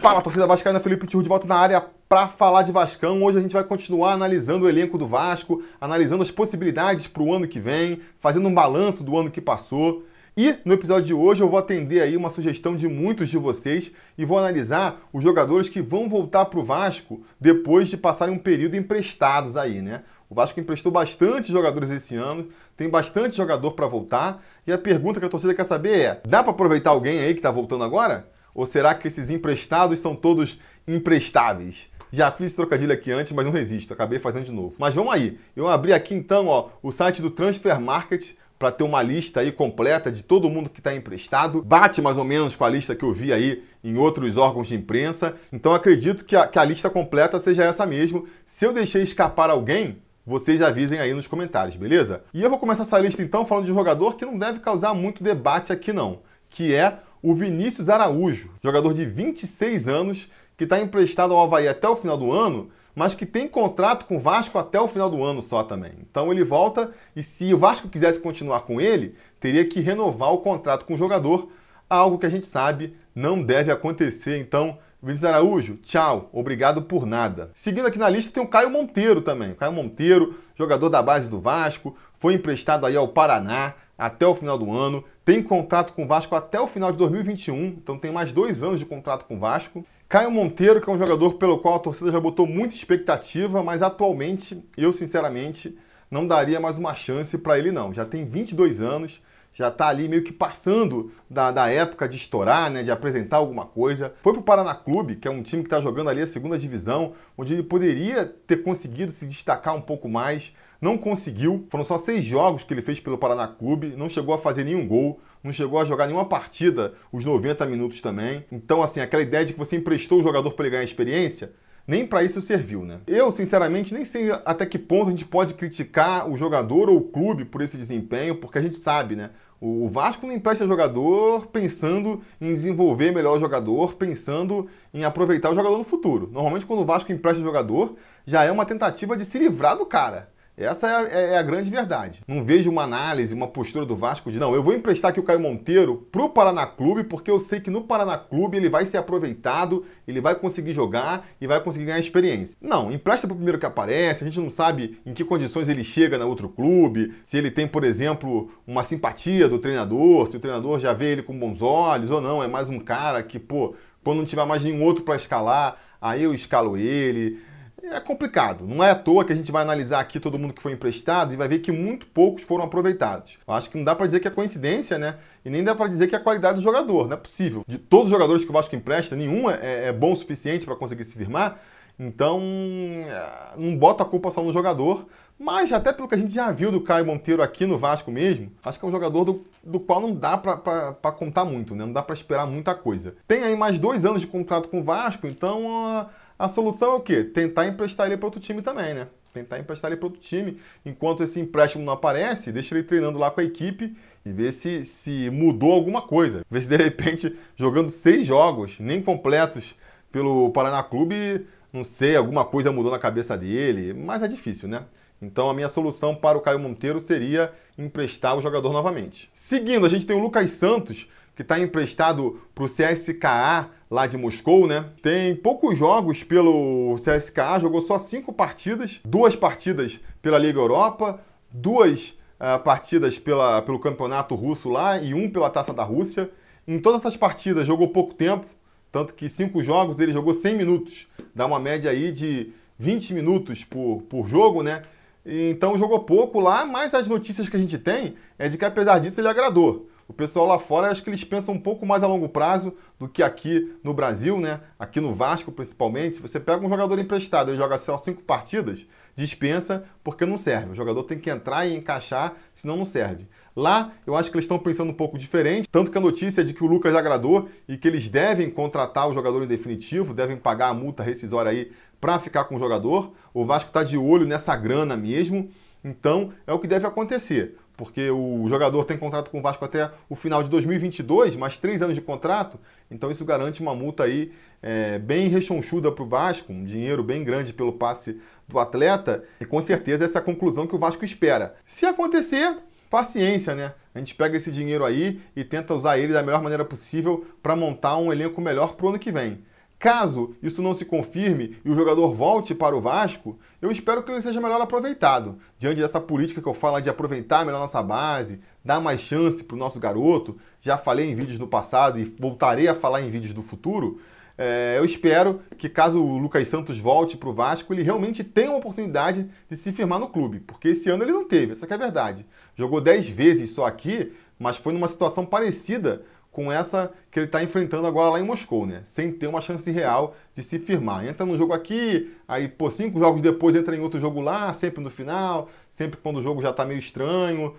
Fala, 0.00 0.22
torcida 0.22 0.46
vascaína, 0.46 0.80
Felipe 0.80 1.06
Tio 1.06 1.22
de 1.22 1.28
volta 1.28 1.46
na 1.46 1.56
área 1.56 1.84
para 2.08 2.26
falar 2.26 2.62
de 2.62 2.72
Vascão. 2.72 3.22
Hoje 3.22 3.36
a 3.36 3.42
gente 3.42 3.52
vai 3.52 3.62
continuar 3.62 4.14
analisando 4.14 4.64
o 4.64 4.68
elenco 4.68 4.96
do 4.96 5.06
Vasco, 5.06 5.62
analisando 5.78 6.22
as 6.22 6.30
possibilidades 6.30 7.06
para 7.06 7.22
o 7.22 7.34
ano 7.34 7.46
que 7.46 7.60
vem, 7.60 8.00
fazendo 8.18 8.48
um 8.48 8.54
balanço 8.54 9.04
do 9.04 9.14
ano 9.14 9.30
que 9.30 9.42
passou. 9.42 10.02
E 10.34 10.56
no 10.64 10.72
episódio 10.72 11.04
de 11.04 11.12
hoje 11.12 11.42
eu 11.42 11.50
vou 11.50 11.58
atender 11.58 12.00
aí 12.00 12.16
uma 12.16 12.30
sugestão 12.30 12.74
de 12.74 12.88
muitos 12.88 13.28
de 13.28 13.36
vocês 13.36 13.92
e 14.16 14.24
vou 14.24 14.38
analisar 14.38 15.02
os 15.12 15.22
jogadores 15.22 15.68
que 15.68 15.82
vão 15.82 16.08
voltar 16.08 16.46
para 16.46 16.60
o 16.60 16.64
Vasco 16.64 17.22
depois 17.38 17.86
de 17.88 17.98
passarem 17.98 18.34
um 18.34 18.38
período 18.38 18.78
emprestados 18.78 19.54
aí, 19.54 19.82
né? 19.82 20.04
O 20.30 20.34
Vasco 20.34 20.58
emprestou 20.58 20.90
bastante 20.90 21.52
jogadores 21.52 21.90
esse 21.90 22.16
ano, 22.16 22.48
tem 22.74 22.88
bastante 22.88 23.36
jogador 23.36 23.72
para 23.72 23.86
voltar. 23.86 24.42
E 24.66 24.72
a 24.72 24.78
pergunta 24.78 25.20
que 25.20 25.26
a 25.26 25.28
torcida 25.28 25.54
quer 25.54 25.64
saber 25.64 25.98
é: 26.00 26.20
dá 26.26 26.42
para 26.42 26.52
aproveitar 26.52 26.88
alguém 26.88 27.20
aí 27.20 27.34
que 27.34 27.40
está 27.40 27.50
voltando 27.50 27.84
agora? 27.84 28.39
Ou 28.54 28.66
será 28.66 28.94
que 28.94 29.08
esses 29.08 29.30
emprestados 29.30 29.98
são 29.98 30.14
todos 30.14 30.58
imprestáveis? 30.86 31.88
Já 32.12 32.30
fiz 32.30 32.54
trocadilho 32.54 32.92
aqui 32.92 33.12
antes, 33.12 33.30
mas 33.32 33.44
não 33.44 33.52
resisto, 33.52 33.92
acabei 33.92 34.18
fazendo 34.18 34.44
de 34.44 34.52
novo. 34.52 34.74
Mas 34.78 34.94
vamos 34.94 35.12
aí. 35.12 35.38
Eu 35.54 35.68
abri 35.68 35.92
aqui 35.92 36.14
então 36.14 36.48
ó, 36.48 36.68
o 36.82 36.90
site 36.90 37.22
do 37.22 37.30
Transfer 37.30 37.80
Market 37.80 38.32
para 38.60 38.70
ter 38.70 38.84
uma 38.84 39.00
lista 39.00 39.40
aí 39.40 39.50
completa 39.50 40.12
de 40.12 40.22
todo 40.22 40.50
mundo 40.50 40.68
que 40.68 40.80
está 40.80 40.94
emprestado. 40.94 41.62
Bate 41.62 42.02
mais 42.02 42.18
ou 42.18 42.24
menos 42.24 42.54
com 42.54 42.62
a 42.62 42.68
lista 42.68 42.94
que 42.94 43.02
eu 43.02 43.12
vi 43.12 43.32
aí 43.32 43.64
em 43.82 43.96
outros 43.96 44.36
órgãos 44.36 44.68
de 44.68 44.74
imprensa. 44.74 45.34
Então 45.50 45.72
acredito 45.72 46.26
que 46.26 46.36
a, 46.36 46.46
que 46.46 46.58
a 46.58 46.64
lista 46.64 46.90
completa 46.90 47.38
seja 47.38 47.64
essa 47.64 47.86
mesmo. 47.86 48.26
Se 48.44 48.66
eu 48.66 48.72
deixei 48.74 49.02
escapar 49.02 49.48
alguém, 49.48 50.02
vocês 50.26 50.60
avisem 50.60 50.98
aí 50.98 51.14
nos 51.14 51.26
comentários, 51.26 51.76
beleza? 51.76 52.22
E 52.34 52.42
eu 52.42 52.50
vou 52.50 52.58
começar 52.58 52.82
essa 52.82 52.98
lista 52.98 53.22
então 53.22 53.46
falando 53.46 53.64
de 53.64 53.72
um 53.72 53.76
jogador 53.76 54.16
que 54.16 54.26
não 54.26 54.38
deve 54.38 54.58
causar 54.58 54.92
muito 54.92 55.24
debate 55.24 55.72
aqui 55.72 55.90
não, 55.90 56.18
que 56.50 56.74
é 56.74 56.98
o 57.22 57.34
Vinícius 57.34 57.88
Araújo, 57.88 58.50
jogador 58.62 58.94
de 58.94 59.04
26 59.04 59.88
anos, 59.88 60.30
que 60.56 60.64
está 60.64 60.80
emprestado 60.80 61.34
ao 61.34 61.42
Havaí 61.42 61.68
até 61.68 61.88
o 61.88 61.96
final 61.96 62.16
do 62.16 62.32
ano, 62.32 62.70
mas 62.94 63.14
que 63.14 63.24
tem 63.24 63.48
contrato 63.48 64.06
com 64.06 64.16
o 64.16 64.20
Vasco 64.20 64.58
até 64.58 64.80
o 64.80 64.88
final 64.88 65.08
do 65.08 65.22
ano 65.22 65.40
só 65.40 65.62
também. 65.62 65.92
Então 66.00 66.30
ele 66.30 66.44
volta 66.44 66.92
e 67.14 67.22
se 67.22 67.52
o 67.54 67.58
Vasco 67.58 67.88
quisesse 67.88 68.20
continuar 68.20 68.60
com 68.60 68.80
ele, 68.80 69.14
teria 69.38 69.64
que 69.64 69.80
renovar 69.80 70.32
o 70.32 70.38
contrato 70.38 70.84
com 70.84 70.94
o 70.94 70.98
jogador, 70.98 71.50
algo 71.88 72.18
que 72.18 72.26
a 72.26 72.30
gente 72.30 72.46
sabe 72.46 72.96
não 73.14 73.42
deve 73.42 73.70
acontecer. 73.70 74.38
Então, 74.38 74.78
Vinícius 75.02 75.24
Araújo, 75.24 75.76
tchau, 75.76 76.28
obrigado 76.32 76.82
por 76.82 77.06
nada. 77.06 77.50
Seguindo 77.54 77.86
aqui 77.86 77.98
na 77.98 78.08
lista 78.08 78.32
tem 78.32 78.42
o 78.42 78.48
Caio 78.48 78.70
Monteiro 78.70 79.22
também. 79.22 79.52
O 79.52 79.56
Caio 79.56 79.72
Monteiro, 79.72 80.38
jogador 80.56 80.88
da 80.88 81.02
base 81.02 81.28
do 81.28 81.40
Vasco, 81.40 81.96
foi 82.18 82.34
emprestado 82.34 82.84
aí 82.84 82.96
ao 82.96 83.08
Paraná, 83.08 83.74
até 84.00 84.26
o 84.26 84.34
final 84.34 84.56
do 84.56 84.72
ano. 84.72 85.04
Tem 85.24 85.42
contrato 85.42 85.92
com 85.92 86.04
o 86.04 86.06
Vasco 86.06 86.34
até 86.34 86.58
o 86.58 86.66
final 86.66 86.90
de 86.90 86.98
2021, 86.98 87.66
então 87.66 87.98
tem 87.98 88.10
mais 88.10 88.32
dois 88.32 88.62
anos 88.62 88.80
de 88.80 88.86
contrato 88.86 89.26
com 89.26 89.36
o 89.36 89.38
Vasco. 89.38 89.84
Caio 90.08 90.30
Monteiro, 90.30 90.80
que 90.80 90.88
é 90.88 90.92
um 90.92 90.98
jogador 90.98 91.34
pelo 91.34 91.58
qual 91.58 91.76
a 91.76 91.78
torcida 91.78 92.10
já 92.10 92.18
botou 92.18 92.46
muita 92.46 92.74
expectativa, 92.74 93.62
mas 93.62 93.82
atualmente, 93.82 94.64
eu 94.76 94.92
sinceramente, 94.92 95.78
não 96.10 96.26
daria 96.26 96.58
mais 96.58 96.78
uma 96.78 96.94
chance 96.94 97.36
para 97.38 97.58
ele 97.58 97.70
não. 97.70 97.92
Já 97.92 98.04
tem 98.04 98.24
22 98.24 98.80
anos, 98.80 99.22
já 99.52 99.68
está 99.68 99.88
ali 99.88 100.08
meio 100.08 100.22
que 100.22 100.32
passando 100.32 101.12
da, 101.28 101.50
da 101.50 101.68
época 101.68 102.08
de 102.08 102.16
estourar, 102.16 102.70
né, 102.70 102.82
de 102.82 102.90
apresentar 102.90 103.38
alguma 103.38 103.66
coisa. 103.66 104.14
Foi 104.22 104.32
para 104.32 104.40
o 104.40 104.44
Paraná 104.44 104.74
Clube, 104.74 105.16
que 105.16 105.28
é 105.28 105.30
um 105.30 105.42
time 105.42 105.62
que 105.62 105.66
está 105.66 105.80
jogando 105.80 106.08
ali 106.08 106.22
a 106.22 106.26
segunda 106.26 106.58
divisão, 106.58 107.12
onde 107.36 107.52
ele 107.52 107.62
poderia 107.62 108.24
ter 108.24 108.62
conseguido 108.62 109.12
se 109.12 109.26
destacar 109.26 109.74
um 109.74 109.80
pouco 109.80 110.08
mais, 110.08 110.54
não 110.80 110.96
conseguiu. 110.96 111.66
Foram 111.68 111.84
só 111.84 111.98
seis 111.98 112.24
jogos 112.24 112.62
que 112.62 112.72
ele 112.72 112.82
fez 112.82 112.98
pelo 113.00 113.18
Paraná 113.18 113.46
Clube, 113.46 113.94
não 113.96 114.08
chegou 114.08 114.34
a 114.34 114.38
fazer 114.38 114.64
nenhum 114.64 114.86
gol, 114.86 115.20
não 115.42 115.52
chegou 115.52 115.78
a 115.78 115.84
jogar 115.84 116.06
nenhuma 116.06 116.24
partida 116.24 116.94
os 117.12 117.24
90 117.24 117.66
minutos 117.66 118.00
também. 118.00 118.44
Então, 118.50 118.82
assim, 118.82 119.00
aquela 119.00 119.22
ideia 119.22 119.44
de 119.44 119.52
que 119.52 119.58
você 119.58 119.76
emprestou 119.76 120.20
o 120.20 120.22
jogador 120.22 120.52
para 120.52 120.64
ele 120.64 120.72
ganhar 120.72 120.84
experiência, 120.84 121.52
nem 121.86 122.06
para 122.06 122.22
isso 122.22 122.40
serviu, 122.40 122.84
né? 122.84 123.00
Eu, 123.06 123.32
sinceramente, 123.32 123.92
nem 123.92 124.04
sei 124.04 124.30
até 124.44 124.64
que 124.64 124.78
ponto 124.78 125.08
a 125.08 125.10
gente 125.10 125.24
pode 125.24 125.54
criticar 125.54 126.30
o 126.30 126.36
jogador 126.36 126.88
ou 126.88 126.98
o 126.98 127.02
clube 127.02 127.44
por 127.44 127.60
esse 127.62 127.76
desempenho, 127.76 128.36
porque 128.36 128.58
a 128.58 128.62
gente 128.62 128.76
sabe, 128.76 129.16
né? 129.16 129.30
O 129.60 129.86
Vasco 129.88 130.26
não 130.26 130.34
empresta 130.34 130.66
jogador 130.66 131.46
pensando 131.48 132.22
em 132.40 132.54
desenvolver 132.54 133.12
melhor 133.12 133.36
o 133.36 133.40
jogador, 133.40 133.92
pensando 133.94 134.68
em 134.94 135.04
aproveitar 135.04 135.50
o 135.50 135.54
jogador 135.54 135.76
no 135.76 135.84
futuro. 135.84 136.30
Normalmente, 136.32 136.64
quando 136.64 136.80
o 136.80 136.84
Vasco 136.86 137.12
empresta 137.12 137.42
jogador, 137.42 137.96
já 138.24 138.42
é 138.42 138.50
uma 138.50 138.64
tentativa 138.64 139.14
de 139.16 139.24
se 139.26 139.38
livrar 139.38 139.76
do 139.76 139.84
cara 139.84 140.30
Essa 140.60 140.86
é 140.86 140.94
a, 140.94 141.02
é, 141.02 141.32
é 141.32 141.38
a, 141.38 141.42
grande 141.42 141.70
verdade. 141.70 142.20
Não 142.28 142.44
vejo 142.44 142.70
uma 142.70 142.82
análise, 142.82 143.32
uma 143.32 143.48
postura 143.48 143.86
do 143.86 143.96
Vasco 143.96 144.30
de 144.30 144.38
não, 144.38 144.54
eu 144.54 144.62
vou 144.62 144.74
emprestar 144.74 145.10
aqui 145.10 145.18
o 145.18 145.22
Caio 145.22 145.40
Monteiro 145.40 146.06
pro 146.12 146.28
Paraná 146.28 146.66
Clube, 146.66 147.04
porque 147.04 147.30
eu 147.30 147.40
sei 147.40 147.60
que 147.60 147.70
no 147.70 147.82
Paraná 147.82 148.18
Clube 148.18 148.58
ele 148.58 148.68
vai 148.68 148.84
ser 148.84 148.98
aproveitado, 148.98 149.86
ele 150.06 150.20
vai 150.20 150.34
conseguir 150.34 150.74
jogar 150.74 151.26
e 151.40 151.46
vai 151.46 151.60
conseguir 151.62 151.86
ganhar 151.86 151.98
experiência. 151.98 152.56
Não, 152.60 152.92
empresta 152.92 153.26
pro 153.26 153.34
primeiro 153.34 153.58
que 153.58 153.64
aparece, 153.64 154.22
a 154.22 154.26
gente 154.26 154.38
não 154.38 154.50
sabe 154.50 155.00
em 155.06 155.14
que 155.14 155.24
condições 155.24 155.68
ele 155.68 155.82
chega 155.82 156.18
na 156.18 156.26
outro 156.26 156.48
clube, 156.48 157.14
se 157.22 157.38
ele 157.38 157.50
tem, 157.50 157.66
por 157.66 157.82
exemplo, 157.82 158.50
uma 158.66 158.82
simpatia 158.82 159.48
do 159.48 159.58
treinador, 159.58 160.26
se 160.28 160.36
o 160.36 160.40
treinador 160.40 160.78
já 160.78 160.92
vê 160.92 161.12
ele 161.12 161.22
com 161.22 161.38
bons 161.38 161.62
olhos 161.62 162.10
ou 162.10 162.20
não, 162.20 162.42
é 162.42 162.46
mais 162.46 162.68
um 162.68 162.78
cara 162.78 163.22
que, 163.22 163.38
pô, 163.38 163.74
quando 164.04 164.18
não 164.18 164.26
tiver 164.26 164.44
mais 164.44 164.62
nenhum 164.62 164.84
outro 164.84 165.04
para 165.04 165.16
escalar, 165.16 165.78
aí 166.00 166.22
eu 166.22 166.34
escalo 166.34 166.76
ele 166.76 167.38
é 167.82 168.00
complicado. 168.00 168.66
Não 168.66 168.82
é 168.82 168.90
à 168.90 168.94
toa 168.94 169.24
que 169.24 169.32
a 169.32 169.36
gente 169.36 169.50
vai 169.50 169.62
analisar 169.62 170.00
aqui 170.00 170.20
todo 170.20 170.38
mundo 170.38 170.54
que 170.54 170.62
foi 170.62 170.72
emprestado 170.72 171.32
e 171.32 171.36
vai 171.36 171.48
ver 171.48 171.60
que 171.60 171.72
muito 171.72 172.06
poucos 172.06 172.42
foram 172.42 172.64
aproveitados. 172.64 173.38
Eu 173.46 173.54
acho 173.54 173.70
que 173.70 173.76
não 173.76 173.84
dá 173.84 173.94
para 173.94 174.06
dizer 174.06 174.20
que 174.20 174.28
é 174.28 174.30
coincidência, 174.30 174.98
né? 174.98 175.16
E 175.44 175.50
nem 175.50 175.64
dá 175.64 175.74
para 175.74 175.88
dizer 175.88 176.06
que 176.08 176.14
é 176.14 176.18
a 176.18 176.20
qualidade 176.20 176.56
do 176.56 176.62
jogador. 176.62 177.06
Não 177.08 177.14
é 177.14 177.16
possível. 177.16 177.64
De 177.66 177.78
todos 177.78 178.06
os 178.06 178.10
jogadores 178.10 178.44
que 178.44 178.50
o 178.50 178.52
Vasco 178.52 178.74
empresta, 178.76 179.16
nenhum 179.16 179.50
é, 179.50 179.88
é 179.88 179.92
bom 179.92 180.12
o 180.12 180.16
suficiente 180.16 180.66
para 180.66 180.76
conseguir 180.76 181.04
se 181.04 181.14
firmar. 181.14 181.58
Então, 181.98 182.40
é, 182.42 183.58
não 183.58 183.76
bota 183.76 184.02
a 184.02 184.06
culpa 184.06 184.30
só 184.30 184.42
no 184.42 184.52
jogador. 184.52 185.06
Mas 185.38 185.72
até 185.72 185.90
pelo 185.90 186.06
que 186.06 186.14
a 186.14 186.18
gente 186.18 186.34
já 186.34 186.52
viu 186.52 186.70
do 186.70 186.82
Caio 186.82 187.06
Monteiro 187.06 187.42
aqui 187.42 187.64
no 187.64 187.78
Vasco 187.78 188.10
mesmo, 188.10 188.52
acho 188.62 188.78
que 188.78 188.84
é 188.84 188.88
um 188.88 188.90
jogador 188.90 189.24
do, 189.24 189.46
do 189.64 189.80
qual 189.80 189.98
não 189.98 190.14
dá 190.14 190.36
para 190.36 191.12
contar 191.12 191.46
muito, 191.46 191.74
né? 191.74 191.86
Não 191.86 191.94
dá 191.94 192.02
para 192.02 192.14
esperar 192.14 192.46
muita 192.46 192.74
coisa. 192.74 193.14
Tem 193.26 193.42
aí 193.42 193.56
mais 193.56 193.78
dois 193.78 194.04
anos 194.04 194.20
de 194.20 194.26
contrato 194.26 194.68
com 194.68 194.80
o 194.80 194.82
Vasco, 194.82 195.26
então... 195.26 195.66
Uh, 196.02 196.19
a 196.40 196.48
solução 196.48 196.92
é 196.92 196.94
o 196.94 197.00
quê? 197.00 197.22
Tentar 197.22 197.66
emprestar 197.66 198.06
ele 198.06 198.16
para 198.16 198.26
outro 198.26 198.40
time 198.40 198.62
também, 198.62 198.94
né? 198.94 199.08
Tentar 199.34 199.58
emprestar 199.58 199.90
ele 199.90 200.00
para 200.00 200.06
outro 200.06 200.20
time. 200.22 200.58
Enquanto 200.86 201.22
esse 201.22 201.38
empréstimo 201.38 201.84
não 201.84 201.92
aparece, 201.92 202.50
deixa 202.50 202.74
ele 202.74 202.82
treinando 202.82 203.18
lá 203.18 203.30
com 203.30 203.42
a 203.42 203.44
equipe 203.44 203.94
e 204.24 204.32
ver 204.32 204.50
se, 204.50 204.82
se 204.82 205.28
mudou 205.28 205.70
alguma 205.70 206.00
coisa. 206.00 206.42
Ver 206.50 206.62
se 206.62 206.68
de 206.68 206.76
repente, 206.76 207.36
jogando 207.56 207.90
seis 207.90 208.24
jogos, 208.24 208.80
nem 208.80 209.02
completos 209.02 209.74
pelo 210.10 210.50
Paraná 210.50 210.82
Clube, 210.82 211.46
não 211.70 211.84
sei, 211.84 212.16
alguma 212.16 212.44
coisa 212.46 212.72
mudou 212.72 212.90
na 212.90 212.98
cabeça 212.98 213.36
dele, 213.36 213.92
mas 213.92 214.22
é 214.22 214.28
difícil, 214.28 214.66
né? 214.66 214.84
Então 215.20 215.50
a 215.50 215.54
minha 215.54 215.68
solução 215.68 216.14
para 216.14 216.38
o 216.38 216.40
Caio 216.40 216.58
Monteiro 216.58 217.00
seria 217.00 217.52
emprestar 217.76 218.34
o 218.34 218.40
jogador 218.40 218.72
novamente. 218.72 219.30
Seguindo, 219.34 219.84
a 219.84 219.90
gente 219.90 220.06
tem 220.06 220.16
o 220.16 220.20
Lucas 220.20 220.48
Santos, 220.48 221.06
que 221.36 221.42
está 221.42 221.60
emprestado 221.60 222.40
para 222.54 222.64
o 222.64 222.66
CSKA 222.66 223.68
lá 223.90 224.06
de 224.06 224.16
Moscou, 224.16 224.66
né? 224.68 224.86
Tem 225.02 225.34
poucos 225.34 225.76
jogos 225.76 226.22
pelo 226.22 226.94
CSKA, 226.96 227.58
jogou 227.58 227.80
só 227.80 227.98
cinco 227.98 228.32
partidas, 228.32 229.00
duas 229.04 229.34
partidas 229.34 230.00
pela 230.22 230.38
Liga 230.38 230.60
Europa, 230.60 231.20
duas 231.50 232.10
uh, 232.38 232.62
partidas 232.62 233.18
pela, 233.18 233.60
pelo 233.62 233.80
Campeonato 233.80 234.34
Russo 234.36 234.68
lá 234.68 234.98
e 234.98 235.12
um 235.12 235.28
pela 235.28 235.50
Taça 235.50 235.74
da 235.74 235.82
Rússia. 235.82 236.30
Em 236.68 236.78
todas 236.78 237.00
essas 237.00 237.16
partidas 237.16 237.66
jogou 237.66 237.88
pouco 237.88 238.14
tempo, 238.14 238.46
tanto 238.92 239.12
que 239.12 239.28
cinco 239.28 239.62
jogos 239.62 239.98
ele 239.98 240.12
jogou 240.12 240.34
100 240.34 240.56
minutos, 240.56 241.08
dá 241.34 241.46
uma 241.46 241.58
média 241.58 241.90
aí 241.90 242.12
de 242.12 242.52
20 242.78 243.12
minutos 243.14 243.64
por, 243.64 244.02
por 244.08 244.28
jogo, 244.28 244.62
né? 244.62 244.82
Então 245.26 245.76
jogou 245.76 246.00
pouco 246.00 246.40
lá, 246.40 246.64
mas 246.64 246.94
as 246.94 247.08
notícias 247.08 247.48
que 247.48 247.56
a 247.56 247.60
gente 247.60 247.76
tem 247.76 248.14
é 248.38 248.48
de 248.48 248.56
que 248.56 248.64
apesar 248.64 248.98
disso 249.00 249.20
ele 249.20 249.28
agradou. 249.28 249.89
O 250.10 250.12
pessoal 250.12 250.44
lá 250.44 250.58
fora, 250.58 250.90
acho 250.90 251.04
que 251.04 251.08
eles 251.08 251.22
pensam 251.22 251.54
um 251.54 251.60
pouco 251.60 251.86
mais 251.86 252.02
a 252.02 252.06
longo 252.08 252.28
prazo 252.28 252.74
do 252.98 253.08
que 253.08 253.22
aqui 253.22 253.76
no 253.80 253.94
Brasil, 253.94 254.40
né? 254.40 254.58
Aqui 254.76 255.00
no 255.00 255.14
Vasco, 255.14 255.52
principalmente. 255.52 256.16
Se 256.16 256.22
você 256.22 256.40
pega 256.40 256.66
um 256.66 256.68
jogador 256.68 256.98
emprestado 256.98 257.54
e 257.54 257.56
joga 257.56 257.78
só 257.78 257.96
cinco 257.96 258.20
partidas, 258.24 258.88
dispensa 259.14 259.84
porque 260.02 260.26
não 260.26 260.36
serve. 260.36 260.72
O 260.72 260.74
jogador 260.74 261.04
tem 261.04 261.16
que 261.16 261.30
entrar 261.30 261.64
e 261.64 261.76
encaixar, 261.76 262.34
senão 262.52 262.76
não 262.76 262.84
serve. 262.84 263.28
Lá, 263.54 263.92
eu 264.04 264.16
acho 264.16 264.32
que 264.32 264.36
eles 264.36 264.46
estão 264.46 264.58
pensando 264.58 264.90
um 264.90 264.94
pouco 264.94 265.16
diferente, 265.16 265.68
tanto 265.70 265.92
que 265.92 265.98
a 265.98 266.00
notícia 266.00 266.40
é 266.40 266.44
de 266.44 266.54
que 266.54 266.64
o 266.64 266.66
Lucas 266.66 266.92
agradou 266.92 267.48
e 267.68 267.76
que 267.76 267.86
eles 267.86 268.08
devem 268.08 268.50
contratar 268.50 269.08
o 269.08 269.14
jogador 269.14 269.44
em 269.44 269.46
definitivo, 269.46 270.12
devem 270.12 270.36
pagar 270.36 270.70
a 270.70 270.74
multa 270.74 271.04
rescisória 271.04 271.52
aí 271.52 271.70
para 272.00 272.18
ficar 272.18 272.46
com 272.46 272.56
o 272.56 272.58
jogador. 272.58 273.12
O 273.32 273.44
Vasco 273.44 273.70
está 273.70 273.84
de 273.84 273.96
olho 273.96 274.26
nessa 274.26 274.56
grana 274.56 274.96
mesmo. 274.96 275.48
Então, 275.84 276.32
é 276.48 276.52
o 276.52 276.58
que 276.58 276.66
deve 276.66 276.84
acontecer 276.84 277.56
porque 277.80 278.10
o 278.10 278.46
jogador 278.46 278.84
tem 278.84 278.98
contrato 278.98 279.30
com 279.30 279.38
o 279.38 279.42
Vasco 279.42 279.64
até 279.64 279.90
o 280.06 280.14
final 280.14 280.42
de 280.42 280.50
2022, 280.50 281.34
mais 281.34 281.56
três 281.56 281.80
anos 281.80 281.94
de 281.94 282.02
contrato, 282.02 282.60
então 282.90 283.10
isso 283.10 283.24
garante 283.24 283.62
uma 283.62 283.74
multa 283.74 284.02
aí 284.02 284.32
é, 284.62 284.98
bem 284.98 285.28
rechonchuda 285.28 285.90
para 285.90 286.04
o 286.04 286.06
Vasco, 286.06 286.52
um 286.52 286.62
dinheiro 286.62 287.02
bem 287.02 287.24
grande 287.24 287.54
pelo 287.54 287.72
passe 287.72 288.20
do 288.46 288.58
atleta, 288.58 289.24
e 289.40 289.46
com 289.46 289.62
certeza 289.62 290.04
essa 290.04 290.18
é 290.18 290.20
a 290.20 290.22
conclusão 290.22 290.66
que 290.66 290.74
o 290.74 290.78
Vasco 290.78 291.06
espera. 291.06 291.54
Se 291.64 291.86
acontecer, 291.86 292.54
paciência, 292.90 293.54
né? 293.54 293.72
A 293.94 293.98
gente 293.98 294.14
pega 294.14 294.36
esse 294.36 294.52
dinheiro 294.52 294.84
aí 294.84 295.18
e 295.34 295.42
tenta 295.42 295.74
usar 295.74 295.96
ele 295.96 296.12
da 296.12 296.22
melhor 296.22 296.42
maneira 296.42 296.66
possível 296.66 297.24
para 297.42 297.56
montar 297.56 297.96
um 297.96 298.12
elenco 298.12 298.42
melhor 298.42 298.74
para 298.74 298.84
o 298.84 298.88
ano 298.90 298.98
que 298.98 299.10
vem. 299.10 299.42
Caso 299.80 300.36
isso 300.42 300.60
não 300.60 300.74
se 300.74 300.84
confirme 300.84 301.56
e 301.64 301.70
o 301.70 301.74
jogador 301.74 302.12
volte 302.12 302.54
para 302.54 302.76
o 302.76 302.82
Vasco, 302.82 303.38
eu 303.62 303.70
espero 303.70 304.02
que 304.02 304.12
ele 304.12 304.20
seja 304.20 304.38
melhor 304.38 304.60
aproveitado. 304.60 305.38
Diante 305.58 305.80
dessa 305.80 305.98
política 305.98 306.42
que 306.42 306.46
eu 306.46 306.52
falo 306.52 306.78
de 306.82 306.90
aproveitar 306.90 307.46
melhor 307.46 307.60
nossa 307.60 307.82
base, 307.82 308.42
dar 308.62 308.78
mais 308.78 309.00
chance 309.00 309.42
para 309.42 309.54
o 309.54 309.58
nosso 309.58 309.80
garoto, 309.80 310.36
já 310.60 310.76
falei 310.76 311.10
em 311.10 311.14
vídeos 311.14 311.38
no 311.38 311.48
passado 311.48 311.98
e 311.98 312.04
voltarei 312.04 312.68
a 312.68 312.74
falar 312.74 313.00
em 313.00 313.08
vídeos 313.08 313.32
do 313.32 313.40
futuro. 313.40 313.98
É, 314.36 314.74
eu 314.76 314.84
espero 314.84 315.40
que, 315.56 315.66
caso 315.66 315.98
o 315.98 316.18
Lucas 316.18 316.46
Santos 316.46 316.78
volte 316.78 317.16
para 317.16 317.30
o 317.30 317.32
Vasco, 317.32 317.72
ele 317.72 317.82
realmente 317.82 318.22
tenha 318.22 318.50
uma 318.50 318.58
oportunidade 318.58 319.30
de 319.48 319.56
se 319.56 319.72
firmar 319.72 319.98
no 319.98 320.10
clube, 320.10 320.40
porque 320.40 320.68
esse 320.68 320.90
ano 320.90 321.04
ele 321.04 321.12
não 321.12 321.26
teve, 321.26 321.52
essa 321.52 321.64
é 321.64 321.72
a 321.72 321.78
verdade. 321.78 322.26
Jogou 322.54 322.82
10 322.82 323.08
vezes 323.08 323.52
só 323.52 323.64
aqui, 323.64 324.12
mas 324.38 324.58
foi 324.58 324.74
numa 324.74 324.88
situação 324.88 325.24
parecida 325.24 326.02
com 326.30 326.50
essa 326.50 326.92
que 327.10 327.18
ele 327.18 327.26
está 327.26 327.42
enfrentando 327.42 327.86
agora 327.86 328.10
lá 328.10 328.20
em 328.20 328.22
Moscou, 328.22 328.66
né? 328.66 328.82
Sem 328.84 329.12
ter 329.12 329.26
uma 329.26 329.40
chance 329.40 329.70
real 329.70 330.14
de 330.34 330.42
se 330.42 330.58
firmar. 330.58 331.06
Entra 331.06 331.26
num 331.26 331.36
jogo 331.36 331.52
aqui, 331.52 332.14
aí 332.26 332.48
por 332.48 332.70
cinco 332.70 332.98
jogos 332.98 333.20
depois 333.20 333.56
entra 333.56 333.76
em 333.76 333.80
outro 333.80 333.98
jogo 333.98 334.20
lá, 334.20 334.52
sempre 334.52 334.82
no 334.82 334.90
final, 334.90 335.48
sempre 335.70 335.98
quando 336.00 336.18
o 336.18 336.22
jogo 336.22 336.40
já 336.40 336.50
está 336.50 336.64
meio 336.64 336.78
estranho. 336.78 337.54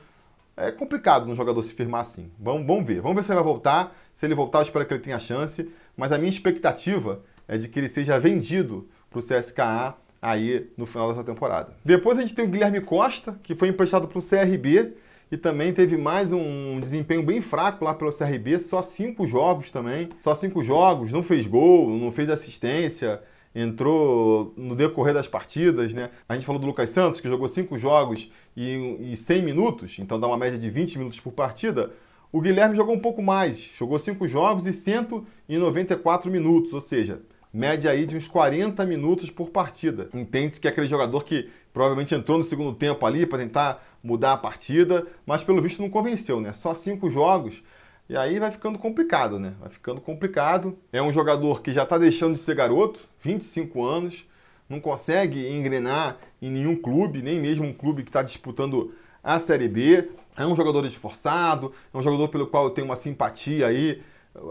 É 0.56 0.72
complicado 0.72 1.30
um 1.30 1.36
jogador 1.36 1.62
se 1.64 1.74
firmar 1.74 2.02
assim. 2.02 2.32
Vamos, 2.40 2.66
vamos 2.66 2.86
ver. 2.86 3.02
Vamos 3.02 3.16
ver 3.16 3.24
se 3.24 3.32
ele 3.32 3.36
vai 3.36 3.44
voltar. 3.44 3.96
Se 4.14 4.26
ele 4.26 4.36
voltar, 4.36 4.60
eu 4.60 4.64
espero 4.64 4.86
que 4.86 4.94
ele 4.94 5.02
tenha 5.02 5.20
chance. 5.20 5.70
Mas 5.98 6.12
a 6.12 6.18
minha 6.18 6.30
expectativa 6.30 7.24
é 7.48 7.58
de 7.58 7.68
que 7.68 7.80
ele 7.80 7.88
seja 7.88 8.20
vendido 8.20 8.88
para 9.10 9.20
o 9.20 9.22
CSKA 9.22 9.96
aí 10.22 10.70
no 10.78 10.86
final 10.86 11.10
dessa 11.10 11.24
temporada. 11.24 11.74
Depois 11.84 12.18
a 12.18 12.22
gente 12.22 12.36
tem 12.36 12.46
o 12.46 12.48
Guilherme 12.48 12.80
Costa, 12.80 13.40
que 13.42 13.56
foi 13.56 13.70
emprestado 13.70 14.08
para 14.08 14.20
o 14.20 14.22
CRB 14.22 14.94
e 15.32 15.38
também 15.38 15.72
teve 15.72 15.96
mais 15.96 16.34
um 16.34 16.80
desempenho 16.82 17.24
bem 17.24 17.40
fraco 17.40 17.86
lá 17.86 17.94
pelo 17.96 18.12
CRB, 18.12 18.60
só 18.60 18.82
cinco 18.82 19.26
jogos 19.26 19.72
também. 19.72 20.10
Só 20.20 20.36
cinco 20.36 20.62
jogos, 20.62 21.12
não 21.12 21.24
fez 21.24 21.48
gol, 21.48 21.90
não 21.90 22.12
fez 22.12 22.30
assistência, 22.30 23.22
entrou 23.56 24.54
no 24.58 24.76
decorrer 24.76 25.14
das 25.14 25.30
partidas, 25.30 25.94
né? 25.94 26.10
A 26.28 26.36
gente 26.36 26.46
falou 26.46 26.60
do 26.60 26.68
Lucas 26.68 26.90
Santos, 26.90 27.22
que 27.22 27.30
jogou 27.30 27.48
cinco 27.48 27.78
jogos 27.78 28.30
e, 28.58 29.12
e 29.12 29.16
100 29.16 29.42
minutos, 29.42 30.00
então 30.00 30.20
dá 30.20 30.28
uma 30.28 30.38
média 30.38 30.60
de 30.60 30.70
20 30.70 30.98
minutos 30.98 31.20
por 31.22 31.32
partida. 31.32 31.92
O 32.30 32.42
Guilherme 32.42 32.76
jogou 32.76 32.94
um 32.94 33.00
pouco 33.00 33.22
mais, 33.22 33.58
jogou 33.58 33.98
cinco 34.00 34.28
jogos 34.28 34.68
e 34.68 34.74
194 34.74 36.30
minutos, 36.30 36.74
ou 36.74 36.82
seja, 36.82 37.22
média 37.54 37.92
aí 37.92 38.06
de 38.06 38.16
uns 38.16 38.28
40 38.28 38.86
minutos 38.86 39.30
por 39.30 39.50
partida. 39.50 40.10
Entende-se 40.14 40.60
que 40.60 40.68
é 40.68 40.72
aquele 40.72 40.88
jogador 40.88 41.24
que 41.24 41.50
provavelmente 41.74 42.14
entrou 42.14 42.38
no 42.38 42.44
segundo 42.44 42.74
tempo 42.74 43.06
ali 43.06 43.26
para 43.26 43.40
tentar 43.40 43.84
mudar 44.04 44.34
a 44.34 44.38
partida, 44.38 45.06
mas 45.26 45.44
pelo 45.44 45.62
visto 45.62 45.82
não 45.82 45.90
convenceu, 45.90 46.42
né? 46.42 46.54
Só 46.54 46.74
cinco 46.74 47.10
jogos. 47.10 47.64
E 48.10 48.18
aí 48.18 48.40
vai 48.40 48.52
ficando 48.52 48.78
complicado, 48.78 49.40
né? 49.40 49.54
Vai 49.60 49.70
ficando 49.70 50.02
complicado. 50.02 50.78
É 50.92 51.02
um 51.02 51.12
jogador 51.12 51.62
que 51.62 51.72
já 51.72 51.84
está 51.84 51.98
deixando 51.98 52.34
de 52.34 52.42
ser 52.42 52.56
garoto, 52.56 53.00
25 53.22 53.84
anos, 53.86 54.26
não 54.68 54.80
consegue 54.80 55.48
engrenar 55.48 56.18
em 56.42 56.50
nenhum 56.50 56.76
clube, 56.76 57.22
nem 57.22 57.40
mesmo 57.40 57.66
um 57.66 57.74
clube 57.74 58.04
que 58.04 58.10
está 58.10 58.22
disputando 58.22 58.94
a 59.24 59.38
Série 59.38 59.68
B. 59.68 60.10
É 60.38 60.46
um 60.46 60.56
jogador 60.56 60.86
esforçado, 60.86 61.74
é 61.94 61.98
um 61.98 62.02
jogador 62.02 62.28
pelo 62.30 62.48
qual 62.48 62.66
eu 62.66 62.70
tenho 62.72 62.86
uma 62.86 62.96
simpatia 62.96 63.68
aí, 63.68 64.02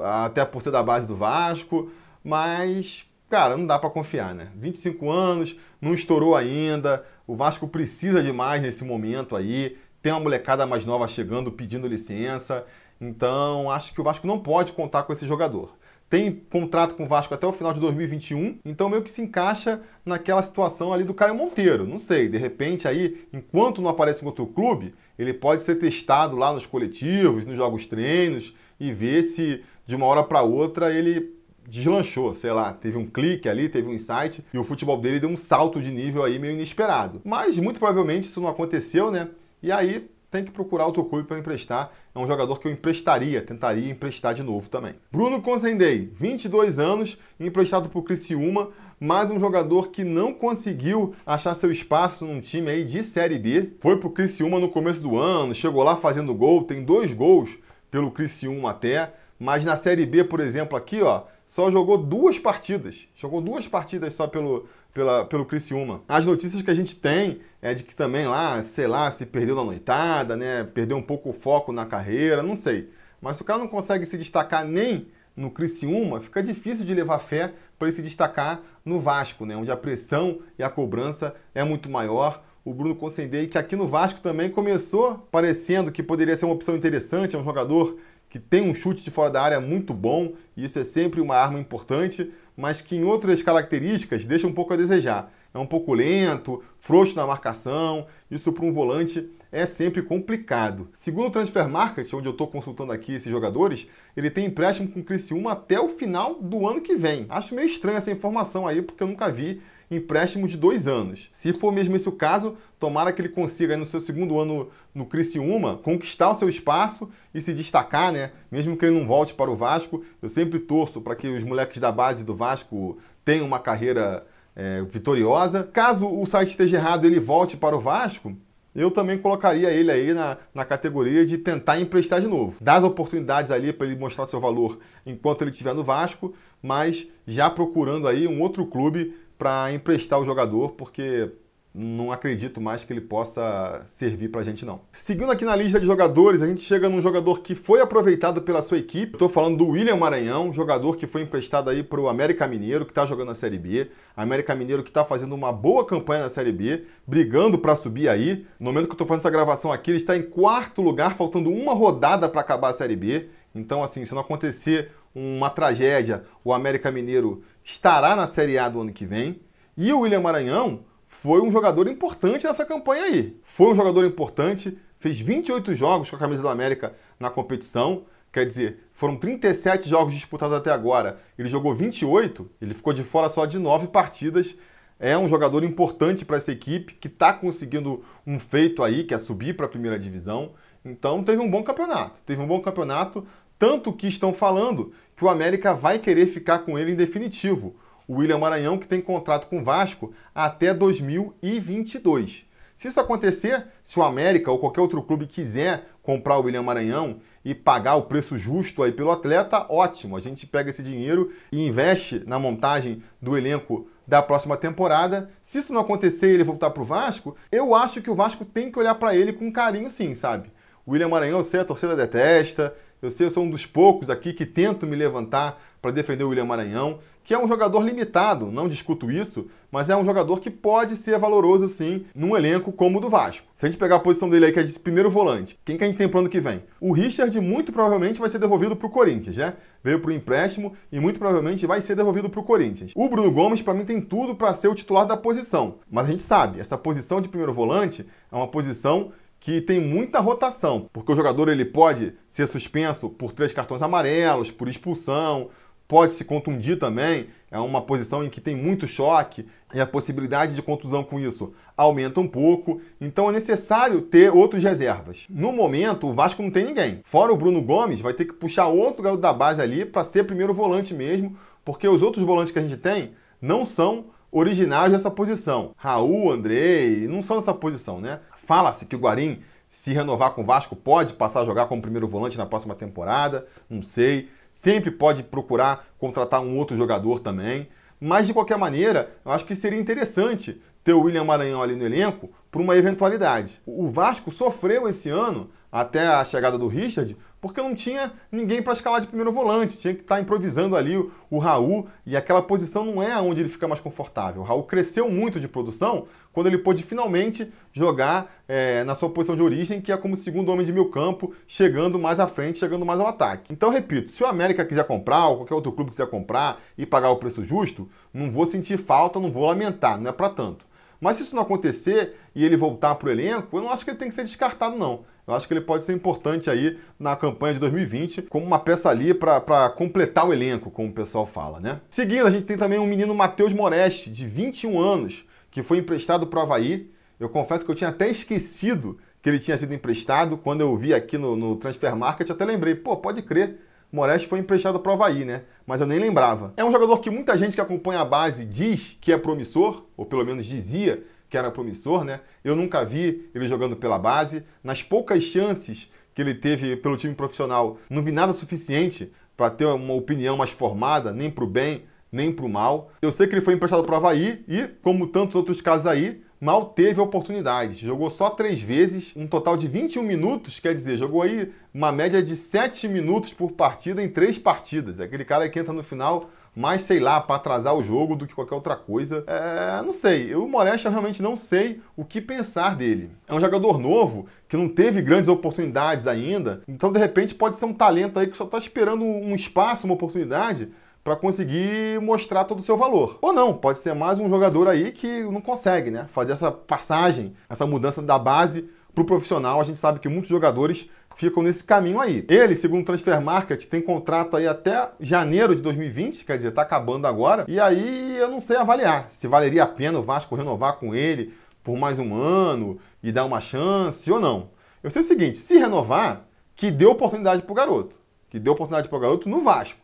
até 0.03 0.45
por 0.45 0.63
ser 0.63 0.71
da 0.71 0.83
base 0.83 1.09
do 1.09 1.15
Vasco, 1.15 1.91
mas, 2.23 3.10
cara, 3.31 3.57
não 3.57 3.65
dá 3.65 3.79
para 3.79 3.89
confiar, 3.89 4.35
né? 4.35 4.49
25 4.57 5.09
anos, 5.09 5.57
não 5.81 5.95
estourou 5.95 6.35
ainda, 6.35 7.05
o 7.27 7.37
Vasco 7.37 7.69
precisa 7.69 8.21
de 8.21 8.33
mais 8.33 8.61
nesse 8.61 8.85
momento 8.85 9.37
aí. 9.37 9.79
Tem 10.03 10.13
uma 10.13 10.21
molecada 10.21 10.67
mais 10.67 10.85
nova 10.85 11.07
chegando 11.07 11.53
pedindo 11.53 11.87
licença. 11.87 12.67
Então, 13.01 13.71
acho 13.71 13.95
que 13.95 14.01
o 14.01 14.05
Vasco 14.05 14.27
não 14.27 14.41
pode 14.41 14.73
contar 14.73 15.05
com 15.05 15.13
esse 15.13 15.27
jogador. 15.27 15.77
Tem 16.09 16.33
contrato 16.51 16.97
com 16.97 17.05
o 17.05 17.09
Vasco 17.09 17.33
até 17.33 17.47
o 17.47 17.53
final 17.53 17.73
de 17.73 17.79
2021, 17.79 18.59
então 18.65 18.89
meio 18.89 19.03
que 19.03 19.11
se 19.11 19.23
encaixa 19.23 19.81
naquela 20.05 20.43
situação 20.43 20.93
ali 20.93 21.05
do 21.05 21.15
Caio 21.15 21.37
Monteiro. 21.37 21.87
Não 21.87 21.99
sei, 21.99 22.29
de 22.29 22.37
repente 22.37 22.89
aí, 22.89 23.29
enquanto 23.33 23.81
não 23.81 23.89
aparece 23.89 24.25
em 24.25 24.27
outro 24.27 24.45
clube, 24.45 24.93
ele 25.17 25.33
pode 25.33 25.63
ser 25.63 25.77
testado 25.77 26.35
lá 26.35 26.53
nos 26.53 26.67
coletivos, 26.67 27.47
nos 27.47 27.55
jogos 27.55 27.87
treinos 27.87 28.53
e 28.81 28.93
ver 28.93 29.23
se 29.23 29.63
de 29.87 29.95
uma 29.95 30.07
hora 30.07 30.25
para 30.25 30.43
outra 30.43 30.93
ele 30.93 31.40
deslanchou, 31.71 32.35
sei 32.35 32.51
lá, 32.51 32.73
teve 32.73 32.99
um 32.99 33.07
clique 33.07 33.49
ali, 33.49 33.69
teve 33.69 33.89
um 33.89 33.95
insight 33.95 34.45
e 34.53 34.59
o 34.59 34.65
futebol 34.65 35.01
dele 35.01 35.21
deu 35.21 35.31
um 35.31 35.37
salto 35.37 35.81
de 35.81 35.91
nível 35.91 36.25
aí 36.25 36.39
meio 36.39 36.55
inesperado. 36.55 37.23
Mas 37.25 37.59
muito 37.59 37.79
provavelmente 37.79 38.25
isso 38.25 38.41
não 38.41 38.49
aconteceu, 38.49 39.11
né? 39.11 39.29
E 39.63 39.71
aí 39.71 40.11
tem 40.31 40.45
que 40.45 40.51
procurar 40.51 40.87
outro 40.87 41.05
clube 41.05 41.27
para 41.27 41.39
emprestar. 41.39 41.93
É 42.15 42.19
um 42.19 42.27
jogador 42.27 42.59
que 42.59 42.67
eu 42.67 42.73
emprestaria, 42.73 43.41
tentaria 43.41 43.91
emprestar 43.91 44.35
de 44.35 44.43
novo 44.43 44.69
também. 44.69 44.95
Bruno 45.11 45.41
Consendei, 45.41 46.11
22 46.15 46.79
anos, 46.79 47.19
emprestado 47.39 47.89
por 47.89 48.03
Criciúma, 48.03 48.71
mas 48.99 49.31
um 49.31 49.41
jogador 49.41 49.91
que 49.91 50.05
não 50.05 50.33
conseguiu 50.33 51.15
achar 51.25 51.55
seu 51.55 51.71
espaço 51.71 52.25
num 52.25 52.41
time 52.41 52.71
aí 52.71 52.85
de 52.85 53.03
Série 53.03 53.39
B. 53.39 53.71
Foi 53.81 53.97
pro 53.97 54.11
Criciúma 54.11 54.59
no 54.59 54.69
começo 54.69 55.01
do 55.01 55.17
ano, 55.17 55.55
chegou 55.55 55.83
lá 55.83 55.97
fazendo 55.97 56.35
gol, 56.35 56.65
tem 56.65 56.85
dois 56.85 57.13
gols 57.13 57.59
pelo 57.91 58.11
Criciúma 58.11 58.71
até, 58.71 59.13
mas 59.39 59.65
na 59.65 59.75
Série 59.75 60.07
B, 60.07 60.23
por 60.23 60.39
exemplo, 60.39 60.77
aqui, 60.77 61.01
ó, 61.03 61.23
só 61.51 61.69
jogou 61.69 61.99
duas 61.99 62.39
partidas. 62.39 63.09
Jogou 63.13 63.41
duas 63.41 63.67
partidas 63.67 64.15
só 64.15 64.29
pelo, 64.29 64.69
pela, 64.95 65.25
pelo 65.25 65.45
Criciúma. 65.45 66.01
As 66.09 66.25
notícias 66.25 66.63
que 66.63 66.71
a 66.71 66.75
gente 66.75 66.95
tem 66.95 67.41
é 67.61 67.75
de 67.75 67.83
que 67.83 67.95
também 67.95 68.25
lá, 68.25 68.63
sei 68.63 68.87
lá, 68.87 69.11
se 69.11 69.27
perdeu 69.27 69.57
na 69.57 69.65
noitada, 69.65 70.37
né? 70.37 70.63
Perdeu 70.63 70.97
um 70.97 71.03
pouco 71.03 71.31
o 71.31 71.33
foco 71.33 71.73
na 71.73 71.85
carreira, 71.85 72.41
não 72.41 72.55
sei. 72.55 72.91
Mas 73.21 73.35
se 73.35 73.43
o 73.43 73.45
cara 73.45 73.59
não 73.59 73.67
consegue 73.67 74.07
se 74.07 74.17
destacar 74.17 74.65
nem 74.65 75.09
no 75.35 75.51
Criciúma, 75.51 76.21
fica 76.21 76.41
difícil 76.41 76.87
de 76.87 76.95
levar 76.95 77.19
fé 77.19 77.53
para 77.77 77.89
ele 77.89 77.97
se 77.97 78.03
destacar 78.03 78.63
no 78.85 79.01
Vasco, 79.01 79.45
né? 79.45 79.57
Onde 79.57 79.73
a 79.73 79.77
pressão 79.77 80.39
e 80.57 80.63
a 80.63 80.71
cobrança 80.71 81.35
é 81.53 81.65
muito 81.65 81.91
maior. 81.91 82.45
O 82.65 82.73
Bruno 82.73 82.95
Consendei, 82.95 83.49
que 83.49 83.59
aqui 83.59 83.75
no 83.75 83.89
Vasco 83.89 84.21
também 84.21 84.51
começou 84.51 85.27
parecendo 85.33 85.91
que 85.91 86.01
poderia 86.01 86.37
ser 86.37 86.45
uma 86.45 86.55
opção 86.55 86.77
interessante, 86.77 87.35
é 87.35 87.39
um 87.41 87.43
jogador 87.43 87.99
que 88.31 88.39
tem 88.39 88.63
um 88.63 88.73
chute 88.73 89.03
de 89.03 89.11
fora 89.11 89.29
da 89.29 89.43
área 89.43 89.61
muito 89.61 89.93
bom, 89.93 90.33
e 90.57 90.65
isso 90.65 90.79
é 90.79 90.85
sempre 90.85 91.21
uma 91.21 91.35
arma 91.35 91.59
importante, 91.59 92.33
mas 92.57 92.81
que 92.81 92.97
em 92.97 93.03
outras 93.05 93.43
características 93.43 94.25
deixa 94.25 94.47
um 94.47 94.53
pouco 94.53 94.73
a 94.73 94.77
desejar. 94.77 95.33
É 95.53 95.59
um 95.59 95.67
pouco 95.67 95.93
lento, 95.93 96.63
frouxo 96.79 97.17
na 97.17 97.27
marcação, 97.27 98.07
isso 98.31 98.53
para 98.53 98.65
um 98.65 98.73
volante 98.73 99.29
é 99.51 99.67
sempre 99.67 100.01
complicado. 100.01 100.89
Segundo 100.95 101.27
o 101.27 101.31
Transfer 101.31 101.69
Market, 101.69 102.13
onde 102.15 102.29
eu 102.29 102.33
estou 102.33 102.47
consultando 102.47 102.93
aqui 102.93 103.15
esses 103.15 103.31
jogadores, 103.31 103.89
ele 104.17 104.31
tem 104.31 104.47
empréstimo 104.47 104.89
com 104.89 105.01
o 105.01 105.05
Criciúma 105.05 105.53
até 105.53 105.81
o 105.81 105.89
final 105.89 106.37
do 106.41 106.69
ano 106.69 106.81
que 106.81 106.95
vem. 106.95 107.27
Acho 107.29 107.55
meio 107.55 107.67
estranha 107.67 107.99
essa 107.99 108.13
informação 108.13 108.65
aí, 108.65 108.81
porque 108.81 109.03
eu 109.03 109.09
nunca 109.09 109.29
vi 109.29 109.61
empréstimo 109.91 110.47
de 110.47 110.57
dois 110.57 110.87
anos. 110.87 111.29
Se 111.33 111.53
for 111.53 111.73
mesmo 111.73 111.97
esse 111.97 112.09
o 112.09 112.13
caso, 112.13 112.57
tomara 112.79 113.13
que 113.13 113.21
ele 113.21 113.29
consiga, 113.29 113.77
no 113.77 113.85
seu 113.85 114.01
segundo 114.01 114.39
ano 114.39 114.69
no 114.95 115.05
Criciúma, 115.05 115.79
conquistar 115.79 116.31
o 116.31 116.35
seu 116.35 116.49
espaço 116.49 117.11
e 117.35 117.41
se 117.41 117.53
destacar, 117.53 118.13
né? 118.13 118.31
Mesmo 118.51 118.77
que 118.77 118.85
ele 118.85 118.99
não 118.99 119.07
volte 119.07 119.35
para 119.35 119.51
o 119.51 119.57
Vasco, 119.57 120.05
eu 120.23 120.29
sempre 120.29 120.61
torço 120.61 121.01
para 121.01 121.17
que 121.17 121.29
os 121.29 121.43
moleques 121.43 121.81
da 121.81 121.91
base 121.91 122.25
do 122.25 122.35
Vasco 122.35 122.99
tenham 123.25 123.47
uma 123.47 123.59
carreira 123.59 124.25
é, 124.55 124.83
vitoriosa. 124.83 125.65
Caso 125.65 126.07
o 126.07 126.25
site 126.25 126.51
esteja 126.51 126.77
errado 126.77 127.05
ele 127.05 127.19
volte 127.19 127.57
para 127.57 127.77
o 127.77 127.81
Vasco, 127.81 128.37
eu 128.75 128.91
também 128.91 129.19
colocaria 129.19 129.71
ele 129.71 129.91
aí 129.91 130.15
na, 130.15 130.39
na 130.55 130.65
categoria 130.65 131.27
de 131.27 131.37
tentar 131.37 131.81
emprestar 131.81 132.21
de 132.21 132.29
novo. 132.29 132.57
Dar 132.61 132.77
as 132.77 132.85
oportunidades 132.85 133.51
ali 133.51 133.73
para 133.73 133.87
ele 133.87 133.97
mostrar 133.97 134.29
seu 134.29 134.41
valor 134.41 134.79
enquanto 135.05 135.43
ele 135.43 135.51
estiver 135.51 135.75
no 135.75 135.83
Vasco, 135.83 136.33
mas 136.63 137.09
já 137.27 137.51
procurando 137.51 138.07
aí 138.07 138.29
um 138.29 138.41
outro 138.41 138.65
clube 138.65 139.15
para 139.41 139.73
emprestar 139.73 140.21
o 140.21 140.25
jogador, 140.25 140.73
porque 140.73 141.33
não 141.75 142.13
acredito 142.13 142.61
mais 142.61 142.85
que 142.85 142.93
ele 142.93 143.01
possa 143.01 143.81
servir 143.87 144.29
para 144.29 144.43
a 144.43 144.45
gente 144.45 144.67
não. 144.67 144.83
Seguindo 144.93 145.33
aqui 145.33 145.47
na 145.47 145.57
lista 145.57 145.81
de 145.81 145.87
jogadores, 145.87 146.43
a 146.43 146.47
gente 146.47 146.61
chega 146.61 146.91
num 146.91 147.01
jogador 147.01 147.41
que 147.41 147.55
foi 147.55 147.81
aproveitado 147.81 148.43
pela 148.43 148.61
sua 148.61 148.77
equipe. 148.77 149.15
Estou 149.15 149.31
falando 149.31 149.57
do 149.57 149.69
William 149.69 149.97
Maranhão, 149.97 150.53
jogador 150.53 150.95
que 150.95 151.07
foi 151.07 151.23
emprestado 151.23 151.71
aí 151.71 151.83
para 151.83 151.99
o 151.99 152.09
América 152.09 152.47
Mineiro, 152.47 152.85
que 152.85 152.91
está 152.91 153.07
jogando 153.07 153.29
na 153.29 153.35
Série 153.35 153.59
B. 153.59 153.91
América 154.15 154.55
Mineiro 154.55 154.83
que 154.83 154.91
está 154.91 155.07
fazendo 155.07 155.35
uma 155.35 155.53
boa 155.53 155.87
campanha 155.87 156.25
na 156.25 156.29
Série 156.29 156.53
B, 156.53 156.85
brigando 157.07 157.57
para 157.57 157.75
subir 157.75 158.11
aí. 158.11 158.45
No 158.59 158.67
momento 158.67 158.85
que 158.85 158.93
eu 158.93 158.95
estou 158.95 159.07
fazendo 159.07 159.21
essa 159.21 159.31
gravação 159.31 159.73
aqui, 159.73 159.91
ele 159.91 159.99
está 159.99 160.15
em 160.15 160.23
quarto 160.23 160.83
lugar, 160.83 161.15
faltando 161.15 161.51
uma 161.51 161.73
rodada 161.73 162.29
para 162.29 162.43
acabar 162.43 162.69
a 162.69 162.75
Série 162.75 162.97
B. 162.97 163.31
Então, 163.55 163.83
assim, 163.83 164.05
se 164.05 164.13
não 164.13 164.21
acontecer 164.21 164.91
uma 165.15 165.51
tragédia, 165.51 166.25
o 166.45 166.53
América 166.53 166.91
Mineiro 166.91 167.43
estará 167.65 168.15
na 168.15 168.27
Série 168.27 168.59
A 168.59 168.69
do 168.69 168.81
ano 168.81 168.93
que 168.93 169.05
vem. 169.05 169.41
E 169.77 169.93
o 169.93 170.01
William 170.01 170.21
Maranhão 170.21 170.85
foi 171.07 171.41
um 171.41 171.51
jogador 171.51 171.89
importante 171.89 172.47
nessa 172.47 172.65
campanha 172.65 173.05
aí. 173.05 173.37
Foi 173.43 173.73
um 173.73 173.75
jogador 173.75 174.05
importante, 174.05 174.79
fez 174.99 175.21
28 175.21 175.75
jogos 175.75 176.09
com 176.09 176.17
a 176.17 176.19
camisa 176.19 176.43
do 176.43 176.49
América 176.49 176.95
na 177.19 177.29
competição. 177.29 178.05
Quer 178.33 178.47
dizer, 178.47 178.79
foram 178.93 179.17
37 179.17 179.89
jogos 179.89 180.15
disputados 180.15 180.57
até 180.57 180.71
agora. 180.71 181.19
Ele 181.37 181.49
jogou 181.49 181.75
28, 181.75 182.49
ele 182.63 182.75
ficou 182.75 182.93
de 182.93 183.03
fora 183.03 183.29
só 183.29 183.45
de 183.45 183.59
9 183.59 183.89
partidas. 183.89 184.57
É 185.01 185.19
um 185.19 185.27
jogador 185.27 185.65
importante 185.65 186.25
para 186.25 186.37
essa 186.37 186.53
equipe 186.53 186.95
que 186.95 187.09
está 187.09 187.33
conseguindo 187.33 188.05
um 188.27 188.39
feito 188.39 188.85
aí, 188.85 189.03
que 189.03 189.15
é 189.15 189.19
subir 189.19 189.57
para 189.57 189.67
a 189.67 189.69
primeira 189.69 189.99
divisão. 189.99 190.53
Então 190.85 191.25
teve 191.25 191.41
um 191.41 191.51
bom 191.51 191.63
campeonato. 191.63 192.21
Teve 192.25 192.41
um 192.41 192.47
bom 192.47 192.61
campeonato, 192.61 193.27
tanto 193.61 193.93
que 193.93 194.09
estão 194.09 194.33
falando 194.33 194.91
que 195.15 195.23
o 195.23 195.29
América 195.29 195.75
vai 195.75 195.99
querer 195.99 196.27
ficar 196.27 196.61
com 196.61 196.79
ele 196.79 196.93
em 196.93 196.97
definitivo. 196.97 197.77
O 198.09 198.15
William 198.15 198.39
Maranhão, 198.39 198.79
que 198.79 198.89
tem 198.89 199.03
contrato 199.03 199.49
com 199.49 199.61
o 199.61 199.63
Vasco 199.63 200.15
até 200.35 200.73
2022. 200.73 202.47
Se 202.75 202.89
isso 202.89 202.99
acontecer, 202.99 203.67
se 203.85 203.99
o 203.99 204.03
América 204.03 204.51
ou 204.51 204.59
qualquer 204.59 204.81
outro 204.81 205.03
clube 205.03 205.27
quiser 205.27 205.91
comprar 206.03 206.39
o 206.39 206.45
William 206.45 206.63
Maranhão 206.63 207.21
e 207.45 207.55
pagar 207.55 207.97
o 207.97 208.05
preço 208.05 208.39
justo 208.39 208.83
aí 208.83 208.93
pelo 208.93 209.11
atleta, 209.11 209.67
ótimo. 209.69 210.17
A 210.17 210.21
gente 210.21 210.47
pega 210.47 210.71
esse 210.71 210.83
dinheiro 210.83 211.31
e 211.53 211.61
investe 211.61 212.23
na 212.27 212.39
montagem 212.39 213.03
do 213.21 213.37
elenco 213.37 213.87
da 214.07 214.23
próxima 214.23 214.57
temporada. 214.57 215.29
Se 215.43 215.59
isso 215.59 215.75
não 215.75 215.83
acontecer 215.83 216.31
e 216.31 216.35
ele 216.35 216.45
voltar 216.45 216.71
para 216.71 216.83
o 216.83 216.87
Vasco, 216.87 217.37
eu 217.53 217.75
acho 217.75 218.01
que 218.01 218.11
o 218.11 218.15
Vasco 218.15 218.43
tem 218.43 218.73
que 218.73 218.79
olhar 218.79 218.95
para 218.95 219.15
ele 219.15 219.35
com 219.35 219.53
carinho 219.53 219.91
sim, 219.91 220.15
sabe? 220.15 220.51
O 220.87 220.93
William 220.93 221.09
Maranhão, 221.09 221.39
eu 221.39 221.45
sei, 221.45 221.61
a 221.61 221.65
torcida 221.65 221.95
detesta, 221.95 222.75
eu 223.03 223.11
sei, 223.11 223.27
eu 223.27 223.31
sou 223.31 223.45
um 223.45 223.51
dos 223.51 223.67
poucos 223.67 224.11
aqui 224.11 224.33
que 224.33 224.45
tento 224.45 224.87
me 224.87 224.97
levantar 224.97 225.61
para 225.81 225.91
defender 225.91 226.25
o 226.25 226.29
William 226.29 226.45
Maranhão, 226.45 226.99
que 227.25 227.35
é 227.35 227.39
um 227.39 227.47
jogador 227.47 227.85
limitado, 227.85 228.51
não 228.51 228.69
discuto 228.69 229.11
isso, 229.11 229.47
mas 229.71 229.89
é 229.89 229.97
um 229.97 230.05
jogador 230.05 230.41
que 230.41 230.51
pode 230.51 230.97
ser 230.97 231.19
valoroso 231.19 231.69
sim 231.69 232.05
num 232.15 232.37
elenco 232.37 232.73
como 232.73 232.99
o 232.99 233.01
do 233.01 233.09
Vasco. 233.09 233.47
Se 233.55 233.65
a 233.65 233.71
gente 233.71 233.79
pegar 233.79 233.97
a 233.97 234.01
posição 234.01 234.29
dele 234.29 234.47
aí, 234.47 234.53
que 234.53 234.59
é 234.59 234.63
de 234.63 234.79
primeiro 234.79 235.11
volante, 235.11 235.59
quem 235.65 235.77
que 235.77 235.85
a 235.85 235.87
gente 235.87 235.97
tem 235.97 236.09
para 236.09 236.21
ano 236.21 236.29
que 236.29 236.41
vem? 236.41 236.63
O 236.81 236.93
Richard 236.93 237.41
muito 237.41 237.73
provavelmente 237.73 238.19
vai 238.19 238.29
ser 238.29 238.39
devolvido 238.39 238.75
para 238.75 238.87
o 238.87 238.91
Corinthians, 238.91 239.37
né? 239.37 239.55
Veio 239.83 240.01
para 240.01 240.11
o 240.11 240.13
empréstimo 240.13 240.73
e 240.91 240.99
muito 240.99 241.19
provavelmente 241.19 241.67
vai 241.67 241.81
ser 241.81 241.95
devolvido 241.95 242.29
para 242.29 242.41
o 242.41 242.45
Corinthians. 242.45 242.93
O 242.95 243.09
Bruno 243.09 243.31
Gomes, 243.31 243.63
para 243.63 243.75
mim, 243.75 243.85
tem 243.85 244.01
tudo 244.01 244.35
para 244.35 244.53
ser 244.53 244.69
o 244.69 244.75
titular 244.75 245.07
da 245.07 245.17
posição, 245.17 245.77
mas 245.91 246.07
a 246.07 246.11
gente 246.11 246.23
sabe, 246.23 246.59
essa 246.59 246.77
posição 246.77 247.21
de 247.21 247.29
primeiro 247.29 247.55
volante 247.55 248.07
é 248.31 248.35
uma 248.35 248.49
posição 248.49 249.13
que 249.41 249.63
tem 249.63 249.81
muita 249.81 250.21
rotação, 250.21 250.89
porque 250.93 251.11
o 251.11 251.17
jogador 251.17 251.49
ele 251.49 251.65
pode 251.65 252.13
ser 252.27 252.47
suspenso 252.47 253.09
por 253.09 253.33
três 253.33 253.53
cartões 253.53 253.81
amarelos, 253.81 254.51
por 254.51 254.69
expulsão, 254.69 255.49
pode 255.89 256.13
se 256.13 256.25
contundir 256.25 256.79
também, 256.79 257.29
é 257.51 257.59
uma 257.59 257.81
posição 257.83 258.23
em 258.23 258.29
que 258.29 258.41
tem 258.41 258.55
muito 258.55 258.87
choque 258.87 259.45
e 259.75 259.81
a 259.81 259.87
possibilidade 259.87 260.55
de 260.55 260.63
contusão 260.63 261.03
com 261.03 261.19
isso 261.19 261.53
aumenta 261.77 262.21
um 262.21 262.29
pouco, 262.29 262.81
então 263.01 263.29
é 263.29 263.33
necessário 263.33 264.03
ter 264.03 264.31
outros 264.33 264.63
reservas. 264.63 265.25
No 265.29 265.51
momento, 265.51 266.07
o 266.07 266.13
Vasco 266.13 266.43
não 266.43 266.51
tem 266.51 266.65
ninguém. 266.65 267.01
Fora 267.03 267.33
o 267.33 267.37
Bruno 267.37 267.63
Gomes, 267.63 268.01
vai 268.01 268.13
ter 268.13 268.27
que 268.27 268.35
puxar 268.35 268.69
outro 268.69 269.03
garoto 269.03 269.23
da 269.23 269.33
base 269.33 269.61
ali 269.61 269.85
para 269.85 270.05
ser 270.05 270.25
primeiro 270.25 270.55
volante 270.55 270.95
mesmo, 270.95 271.37
porque 271.65 271.89
os 271.89 272.03
outros 272.03 272.25
volantes 272.25 272.53
que 272.53 272.59
a 272.59 272.63
gente 272.63 272.77
tem 272.77 273.13
não 273.41 273.65
são 273.65 274.05
originários 274.31 274.97
dessa 274.97 275.11
posição. 275.11 275.73
Raul, 275.77 276.31
Andrei, 276.31 277.09
não 277.09 277.23
são 277.23 277.39
dessa 277.39 277.53
posição, 277.53 278.01
né? 278.01 278.21
Fala-se 278.51 278.85
que 278.85 278.97
o 278.97 278.99
Guarim, 278.99 279.45
se 279.69 279.93
renovar 279.93 280.33
com 280.33 280.43
o 280.43 280.45
Vasco, 280.45 280.75
pode 280.75 281.15
passar 281.15 281.43
a 281.43 281.45
jogar 281.45 281.67
como 281.67 281.81
primeiro 281.81 282.09
volante 282.09 282.37
na 282.37 282.45
próxima 282.45 282.75
temporada, 282.75 283.47
não 283.71 283.81
sei. 283.81 284.29
Sempre 284.51 284.91
pode 284.91 285.23
procurar 285.23 285.87
contratar 286.01 286.41
um 286.41 286.59
outro 286.59 286.77
jogador 286.77 287.21
também. 287.21 287.69
Mas 288.01 288.27
de 288.27 288.35
qualquer 288.35 288.59
maneira, 288.59 289.13
eu 289.25 289.31
acho 289.31 289.45
que 289.45 289.55
seria 289.55 289.79
interessante 289.79 290.61
ter 290.83 290.93
o 290.93 291.03
William 291.03 291.23
Maranhão 291.23 291.63
ali 291.63 291.77
no 291.77 291.87
elenco 291.87 292.29
por 292.51 292.61
uma 292.61 292.77
eventualidade. 292.77 293.61
O 293.65 293.87
Vasco 293.87 294.33
sofreu 294.33 294.89
esse 294.89 295.09
ano 295.09 295.51
até 295.71 296.09
a 296.09 296.25
chegada 296.25 296.59
do 296.59 296.67
Richard, 296.67 297.17
porque 297.41 297.63
não 297.63 297.75
tinha 297.75 298.13
ninguém 298.31 298.61
para 298.61 298.73
escalar 298.73 299.01
de 299.01 299.07
primeiro 299.07 299.33
volante, 299.33 299.79
tinha 299.79 299.95
que 299.95 300.01
estar 300.01 300.17
tá 300.17 300.21
improvisando 300.21 300.77
ali 300.77 300.97
o, 300.97 301.13
o, 301.31 301.39
Raul, 301.39 301.87
e 302.05 302.17
aquela 302.17 302.43
posição 302.43 302.85
não 302.85 303.03
é 303.03 303.17
onde 303.21 303.41
ele 303.41 303.49
fica 303.49 303.69
mais 303.69 303.81
confortável. 303.81 304.43
O 304.43 304.45
Raul 304.45 304.65
cresceu 304.65 305.09
muito 305.09 305.39
de 305.39 305.47
produção 305.47 306.07
quando 306.33 306.47
ele 306.47 306.59
pôde 306.59 306.83
finalmente 306.83 307.53
jogar 307.73 308.35
é, 308.49 308.85
na 308.85 308.95
sua 308.95 309.11
posição 309.11 309.37
de 309.37 309.43
origem, 309.43 309.81
que 309.81 309.93
é 309.93 309.97
como 309.97 310.17
segundo 310.17 310.51
homem 310.51 310.65
de 310.65 310.73
meio 310.73 310.91
campo, 310.91 311.35
chegando 311.47 311.99
mais 311.99 312.21
à 312.21 312.27
frente, 312.27 312.59
chegando 312.59 312.85
mais 312.87 313.01
ao 313.01 313.07
ataque. 313.07 313.53
Então, 313.53 313.71
repito, 313.71 314.11
se 314.11 314.23
o 314.23 314.27
América 314.27 314.65
quiser 314.65 314.85
comprar, 314.85 315.29
ou 315.29 315.39
qualquer 315.39 315.55
outro 315.55 315.73
clube 315.73 315.91
quiser 315.91 316.09
comprar 316.09 316.61
e 316.77 316.87
pagar 316.87 317.11
o 317.11 317.17
preço 317.17 317.45
justo, 317.45 317.89
não 318.13 318.31
vou 318.31 318.47
sentir 318.47 318.79
falta, 318.79 319.21
não 319.21 319.31
vou 319.31 319.47
lamentar, 319.47 320.01
não 320.01 320.09
é 320.09 320.13
para 320.13 320.31
tanto. 320.31 320.65
Mas 321.01 321.17
se 321.17 321.23
isso 321.23 321.35
não 321.35 321.43
acontecer 321.43 322.15
e 322.35 322.45
ele 322.45 322.57
voltar 322.57 322.95
para 322.97 323.09
o 323.09 323.11
elenco, 323.11 323.57
eu 323.57 323.63
não 323.63 323.71
acho 323.71 323.85
que 323.85 323.91
ele 323.91 323.99
tem 323.99 324.09
que 324.09 324.15
ser 324.15 324.23
descartado, 324.23 324.77
não. 324.77 325.01
Eu 325.27 325.35
acho 325.35 325.47
que 325.47 325.55
ele 325.55 325.61
pode 325.61 325.85
ser 325.85 325.95
importante 325.95 326.51
aí 326.51 326.79
na 326.99 327.17
campanha 327.17 327.55
de 327.55 327.61
2020, 327.61 328.23
como 328.23 328.45
uma 328.45 328.59
peça 328.59 328.91
ali 328.91 329.15
para 329.15 329.71
completar 329.71 330.27
o 330.27 330.33
elenco, 330.33 330.71
como 330.71 330.89
o 330.89 330.93
pessoal 330.93 331.25
fala, 331.25 331.61
né? 331.61 331.81
Seguindo, 331.89 332.27
a 332.27 332.31
gente 332.31 332.45
tem 332.45 332.59
também 332.59 332.79
um 332.79 332.87
menino 332.87 333.15
Matheus 333.15 333.53
Moreste, 333.53 334.11
de 334.11 334.27
21 334.27 334.79
anos, 334.79 335.25
que 335.51 335.63
foi 335.63 335.79
emprestado 335.79 336.27
para 336.27 336.41
o 336.41 336.43
Havaí. 336.43 336.91
Eu 337.19 337.29
confesso 337.29 337.65
que 337.65 337.71
eu 337.71 337.75
tinha 337.75 337.91
até 337.91 338.09
esquecido 338.09 338.99
que 339.21 339.29
ele 339.29 339.39
tinha 339.39 339.57
sido 339.57 339.75
emprestado. 339.75 340.37
Quando 340.37 340.61
eu 340.63 340.77
vi 340.77 340.95
aqui 340.95 341.19
no, 341.19 341.37
no 341.37 341.57
Transfer 341.57 341.95
Market, 341.95 342.31
até 342.31 342.45
lembrei, 342.45 342.75
pô, 342.75 342.97
pode 342.97 343.23
crer. 343.23 343.59
Moreste 343.93 344.29
foi 344.29 344.39
emprestado 344.39 344.79
para 344.79 344.91
o 344.91 344.95
Havaí, 344.95 345.25
né? 345.25 345.43
Mas 345.67 345.81
eu 345.81 345.87
nem 345.87 345.99
lembrava. 345.99 346.55
É 346.57 346.65
um 346.65 346.71
jogador 346.71 346.99
que 346.99 347.11
muita 347.11 347.37
gente 347.37 347.55
que 347.55 347.61
acompanha 347.61 348.01
a 348.01 348.05
base 348.05 348.45
diz 348.45 348.97
que 349.01 349.13
é 349.13 349.19
promissor, 349.19 349.85
ou 349.97 350.07
pelo 350.07 350.25
menos 350.25 350.47
dizia 350.47 351.03
que 351.29 351.37
era 351.37 351.51
promissor, 351.51 352.05
né? 352.05 352.21
Eu 352.45 352.55
nunca 352.55 352.85
vi 352.85 353.29
ele 353.35 353.49
jogando 353.49 353.77
pela 353.77 353.99
base. 353.99 354.45
Nas 354.63 354.83
poucas 354.83 355.25
chances 355.25 355.91
que 356.15 356.23
ele 356.23 356.35
teve 356.35 356.77
pelo 356.77 356.97
time 356.97 357.15
profissional, 357.15 357.79
não 357.89 358.03
vi 358.03 358.13
nada 358.13 358.33
suficiente 358.33 359.13
para 359.37 359.51
ter 359.51 359.65
uma 359.65 359.95
opinião 359.95 360.37
mais 360.37 360.51
formada, 360.51 361.13
nem 361.13 361.31
para 361.31 361.45
o 361.45 361.47
bem, 361.47 361.85
nem 362.11 362.33
para 362.33 362.45
o 362.45 362.49
mal. 362.49 362.91
Eu 363.01 363.13
sei 363.13 363.27
que 363.27 363.35
ele 363.35 363.41
foi 363.41 363.55
emprestado 363.55 363.85
para 363.85 363.95
o 363.95 363.97
Havaí 363.97 364.45
e, 364.49 364.69
como 364.83 365.07
tantos 365.07 365.37
outros 365.37 365.61
casos 365.61 365.87
aí, 365.87 366.23
mal 366.41 366.67
teve 366.67 367.01
oportunidade. 367.01 367.87
Jogou 367.87 368.09
só 368.11 368.31
três 368.31 368.61
vezes, 368.61 369.13
um 369.15 369.27
total 369.27 369.57
de 369.57 369.69
21 369.69 370.03
minutos, 370.03 370.59
quer 370.59 370.75
dizer, 370.75 370.97
jogou 370.97 371.23
aí 371.23 371.53
uma 371.73 371.93
média 371.93 372.23
de 372.23 372.35
7 372.35 372.89
minutos 372.89 373.33
por 373.33 373.53
partida 373.53 374.03
em 374.03 374.09
três 374.09 374.39
partidas. 374.39 374.99
É 374.99 375.05
aquele 375.05 375.25
cara 375.25 375.49
que 375.49 375.59
entra 375.59 375.73
no 375.73 375.85
final 375.85 376.31
mais, 376.55 376.83
sei 376.83 376.99
lá, 376.99 377.21
para 377.21 377.37
atrasar 377.37 377.75
o 377.77 377.83
jogo 377.83 378.17
do 378.17 378.27
que 378.27 378.35
qualquer 378.35 378.55
outra 378.55 378.75
coisa. 378.75 379.23
É, 379.27 379.83
não 379.83 379.93
sei. 379.93 380.25
Eu, 380.33 380.51
eu 380.51 380.91
realmente 380.91 381.23
não 381.23 381.37
sei 381.37 381.81
o 381.97 382.05
que 382.05 382.21
pensar 382.21 382.75
dele. 382.75 383.11
É 383.29 383.35
um 383.35 383.41
jogador 383.41 383.79
novo 383.79 384.27
que 384.49 384.57
não 384.57 384.69
teve 384.69 385.01
grandes 385.01 385.29
oportunidades 385.29 386.09
ainda, 386.09 386.63
então 386.67 386.91
de 386.91 386.99
repente 386.99 387.37
pode 387.37 387.57
ser 387.57 387.67
um 387.67 387.73
talento 387.73 388.19
aí 388.19 388.27
que 388.27 388.37
só 388.37 388.45
está 388.45 388.59
esperando 388.59 389.05
um 389.05 389.33
espaço, 389.33 389.87
uma 389.87 389.95
oportunidade 389.95 390.71
para 391.03 391.17
conseguir 391.17 392.01
mostrar 392.01 392.45
todo 392.45 392.59
o 392.59 392.63
seu 392.63 392.77
valor. 392.77 393.19
Ou 393.23 393.33
não, 393.33 393.55
pode 393.55 393.79
ser 393.79 393.95
mais 393.95 394.19
um 394.19 394.29
jogador 394.29 394.69
aí 394.69 394.93
que 394.93 395.23
não 395.25 395.41
consegue, 395.41 395.91
né? 395.91 396.07
Fazer 396.13 396.33
essa 396.33 396.51
passagem, 396.51 397.35
essa 397.49 397.67
mudança 397.67 398.03
da 398.03 398.19
base 398.19 398.69
para 398.95 399.03
o 399.03 399.07
profissional. 399.07 399.61
A 399.61 399.65
gente 399.65 399.79
sabe 399.79 399.99
que 399.99 400.09
muitos 400.09 400.29
jogadores 400.29 400.91
ficam 401.15 401.43
nesse 401.43 401.65
caminho 401.65 402.01
aí. 402.01 402.25
Ele, 402.29 402.55
segundo 402.55 402.83
o 402.83 402.85
Transfer 402.85 403.21
Market, 403.21 403.65
tem 403.67 403.81
contrato 403.81 404.37
aí 404.37 404.47
até 404.47 404.91
janeiro 405.01 405.55
de 405.55 405.63
2020, 405.63 406.25
quer 406.25 406.37
dizer, 406.37 406.49
está 406.49 406.63
acabando 406.63 407.07
agora. 407.07 407.45
E 407.49 407.59
aí 407.59 408.17
eu 408.19 408.29
não 408.29 408.41
sei 408.41 408.57
avaliar 408.57 409.07
se 409.11 409.27
valeria 409.27 409.65
a 409.65 409.67
pena 409.67 409.99
o 409.99 410.03
Vasco 410.03 410.35
renovar 410.35 410.77
com 410.77 410.95
ele 410.95 411.35
por 411.63 411.77
mais 411.77 411.99
um 411.99 412.15
ano 412.15 412.79
e 413.03 413.11
dar 413.11 413.25
uma 413.25 413.41
chance 413.41 414.11
ou 414.11 414.21
não. 414.21 414.51
Eu 414.83 414.91
sei 414.91 415.03
o 415.03 415.05
seguinte, 415.05 415.39
se 415.39 415.59
renovar, 415.59 416.27
que 416.55 416.71
dê 416.71 416.87
oportunidade 416.87 417.43
para 417.43 417.53
o 417.53 417.55
garoto. 417.55 417.97
Que 418.29 418.39
dê 418.39 418.49
oportunidade 418.49 418.89
para 418.89 418.97
o 418.97 419.01
garoto 419.01 419.29
no 419.29 419.43
Vasco. 419.43 419.80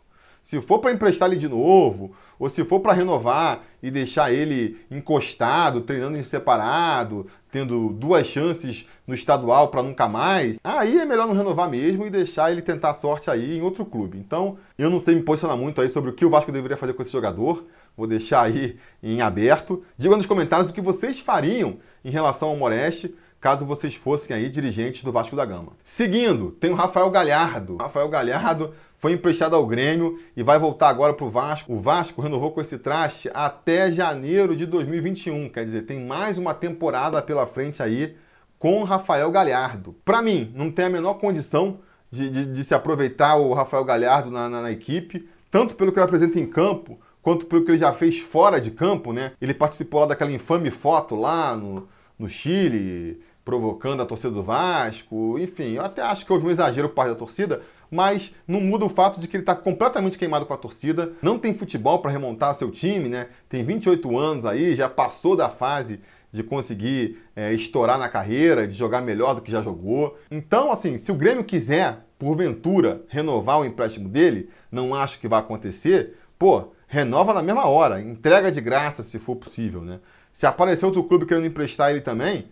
Se 0.47 0.61
for 0.61 0.79
para 0.79 0.93
emprestar 0.93 1.29
ele 1.29 1.41
de 1.41 1.49
novo, 1.49 2.15
ou 2.39 2.49
se 2.49 2.65
for 2.65 2.79
para 2.79 2.93
renovar 2.93 3.65
e 3.83 3.91
deixar 3.91 4.33
ele 4.33 4.79
encostado, 4.89 5.81
treinando 5.81 6.17
em 6.17 6.23
separado, 6.23 7.27
tendo 7.51 7.89
duas 7.89 8.29
chances 8.29 8.89
no 9.05 9.13
estadual 9.13 9.71
para 9.71 9.83
nunca 9.83 10.07
mais, 10.07 10.61
aí 10.63 11.01
é 11.01 11.05
melhor 11.05 11.27
não 11.27 11.35
renovar 11.35 11.69
mesmo 11.69 12.07
e 12.07 12.11
deixar 12.11 12.53
ele 12.53 12.63
tentar 12.63 12.95
sorte 12.95 13.29
aí 13.29 13.59
em 13.59 13.61
outro 13.61 13.85
clube. 13.85 14.19
Então, 14.19 14.57
eu 14.79 14.89
não 14.89 15.01
sei 15.01 15.17
me 15.17 15.23
posicionar 15.23 15.57
muito 15.57 15.81
aí 15.81 15.89
sobre 15.89 16.11
o 16.11 16.13
que 16.13 16.25
o 16.25 16.31
Vasco 16.31 16.53
deveria 16.53 16.77
fazer 16.77 16.93
com 16.93 17.03
esse 17.03 17.11
jogador. 17.11 17.67
Vou 17.97 18.07
deixar 18.07 18.43
aí 18.43 18.77
em 19.03 19.21
aberto. 19.21 19.83
Diga 19.99 20.17
nos 20.17 20.27
comentários 20.27 20.71
o 20.71 20.73
que 20.73 20.81
vocês 20.81 21.19
fariam 21.19 21.79
em 22.05 22.11
relação 22.11 22.51
ao 22.51 22.57
Moreste 22.57 23.13
caso 23.41 23.65
vocês 23.65 23.95
fossem 23.95 24.35
aí 24.35 24.49
dirigentes 24.49 25.05
do 25.05 25.13
Vasco 25.13 25.37
da 25.37 25.45
Gama. 25.45 25.73
Seguindo, 25.85 26.51
tem 26.53 26.71
o 26.71 26.75
Rafael 26.75 27.11
Galhardo. 27.11 27.77
Rafael 27.77 28.09
Galhardo 28.09 28.75
foi 28.99 29.13
emprestado 29.13 29.55
ao 29.55 29.67
Grêmio 29.67 30.19
e 30.37 30.43
vai 30.43 30.59
voltar 30.59 30.89
agora 30.89 31.13
para 31.13 31.27
o 31.27 31.31
Vasco. 31.31 31.73
O 31.73 31.81
Vasco 31.81 32.23
renovou 32.23 32.51
com 32.51 32.61
esse 32.61 32.79
traste 32.79 33.31
até 33.35 33.91
janeiro 33.91 34.57
de 34.57 34.67
2021, 34.67 35.49
quer 35.49 35.65
dizer, 35.65 35.83
tem 35.83 36.05
mais 36.05 36.39
uma 36.39 36.55
temporada 36.55 37.21
pela 37.21 37.47
frente 37.47 37.83
aí 37.83 38.17
com 38.59 38.83
Rafael 38.85 39.31
Galhardo. 39.31 39.95
Para 40.05 40.23
mim, 40.23 40.51
não 40.55 40.71
tem 40.71 40.87
a 40.87 40.91
menor 40.91 41.15
condição 41.15 41.81
de, 42.11 42.31
de, 42.31 42.47
de 42.47 42.65
se 42.65 42.75
aproveitar 42.75 43.37
o 43.37 43.53
Rafael 43.53 43.85
Galhardo 43.85 44.31
na, 44.31 44.49
na, 44.49 44.63
na 44.63 44.71
equipe, 44.71 45.29
tanto 45.51 45.75
pelo 45.77 45.93
que 45.93 45.99
ele 45.99 46.05
apresenta 46.05 46.41
em 46.41 46.47
campo, 46.47 46.99
quanto 47.21 47.47
pelo 47.47 47.65
que 47.65 47.73
ele 47.73 47.79
já 47.79 47.93
fez 47.93 48.19
fora 48.19 48.61
de 48.61 48.71
campo, 48.71 49.13
né? 49.13 49.33
Ele 49.41 49.53
participou 49.53 50.01
lá 50.01 50.07
daquela 50.07 50.33
infame 50.33 50.71
foto 50.71 51.15
lá 51.15 51.55
no, 51.57 51.87
no 52.19 52.29
Chile, 52.29 53.21
provocando 53.45 54.03
a 54.03 54.07
torcida 54.07 54.33
do 54.33 54.43
Vasco, 54.43 55.39
enfim, 55.39 55.75
eu 55.75 55.85
até 55.85 56.03
acho 56.03 56.27
que 56.27 56.33
houve 56.33 56.47
um 56.47 56.51
exagero 56.51 56.89
por 56.89 56.97
parte 56.97 57.11
da 57.11 57.15
torcida, 57.15 57.63
mas 57.91 58.35
não 58.47 58.61
muda 58.61 58.85
o 58.85 58.89
fato 58.89 59.21
de 59.21 59.29
que 59.29 59.37
ele 59.37 59.43
está 59.43 59.55
completamente 59.55 60.19
queimado 60.19 60.47
com 60.47 60.55
a 60.55 60.57
torcida, 60.57 61.13
não 61.23 61.39
tem 61.39 61.55
futebol 61.55 62.01
para 62.01 62.11
remontar 62.11 62.55
seu 62.55 62.71
time, 62.71 63.09
né? 63.09 63.29
Tem 63.49 63.65
28 63.65 64.19
anos 64.19 64.47
aí, 64.47 64.75
já 64.75 64.89
passou 64.89 65.37
da 65.37 65.49
fase 65.49 66.01
de 66.33 66.43
conseguir 66.43 67.23
é, 67.35 67.53
estourar 67.53 67.99
na 67.99 68.09
carreira, 68.09 68.67
de 68.67 68.75
jogar 68.75 69.01
melhor 69.01 69.35
do 69.35 69.41
que 69.41 69.51
já 69.51 69.63
jogou. 69.63 70.19
Então, 70.31 70.71
assim, 70.71 70.97
se 70.97 71.11
o 71.11 71.15
Grêmio 71.15 71.45
quiser, 71.45 72.05
porventura, 72.19 73.03
renovar 73.09 73.61
o 73.61 73.65
empréstimo 73.65 74.09
dele, 74.09 74.51
não 74.71 74.95
acho 74.95 75.19
que 75.19 75.29
vai 75.29 75.41
acontecer, 75.41 76.17
pô, 76.39 76.73
renova 76.87 77.33
na 77.33 77.43
mesma 77.43 77.67
hora, 77.67 78.01
entrega 78.01 78.53
de 78.53 78.61
graça 78.61 79.03
se 79.03 79.19
for 79.19 79.37
possível, 79.37 79.83
né? 79.83 80.01
Se 80.33 80.47
aparecer 80.47 80.85
outro 80.85 81.03
clube 81.05 81.25
querendo 81.25 81.47
emprestar 81.47 81.91
ele 81.91 82.01
também, 82.01 82.49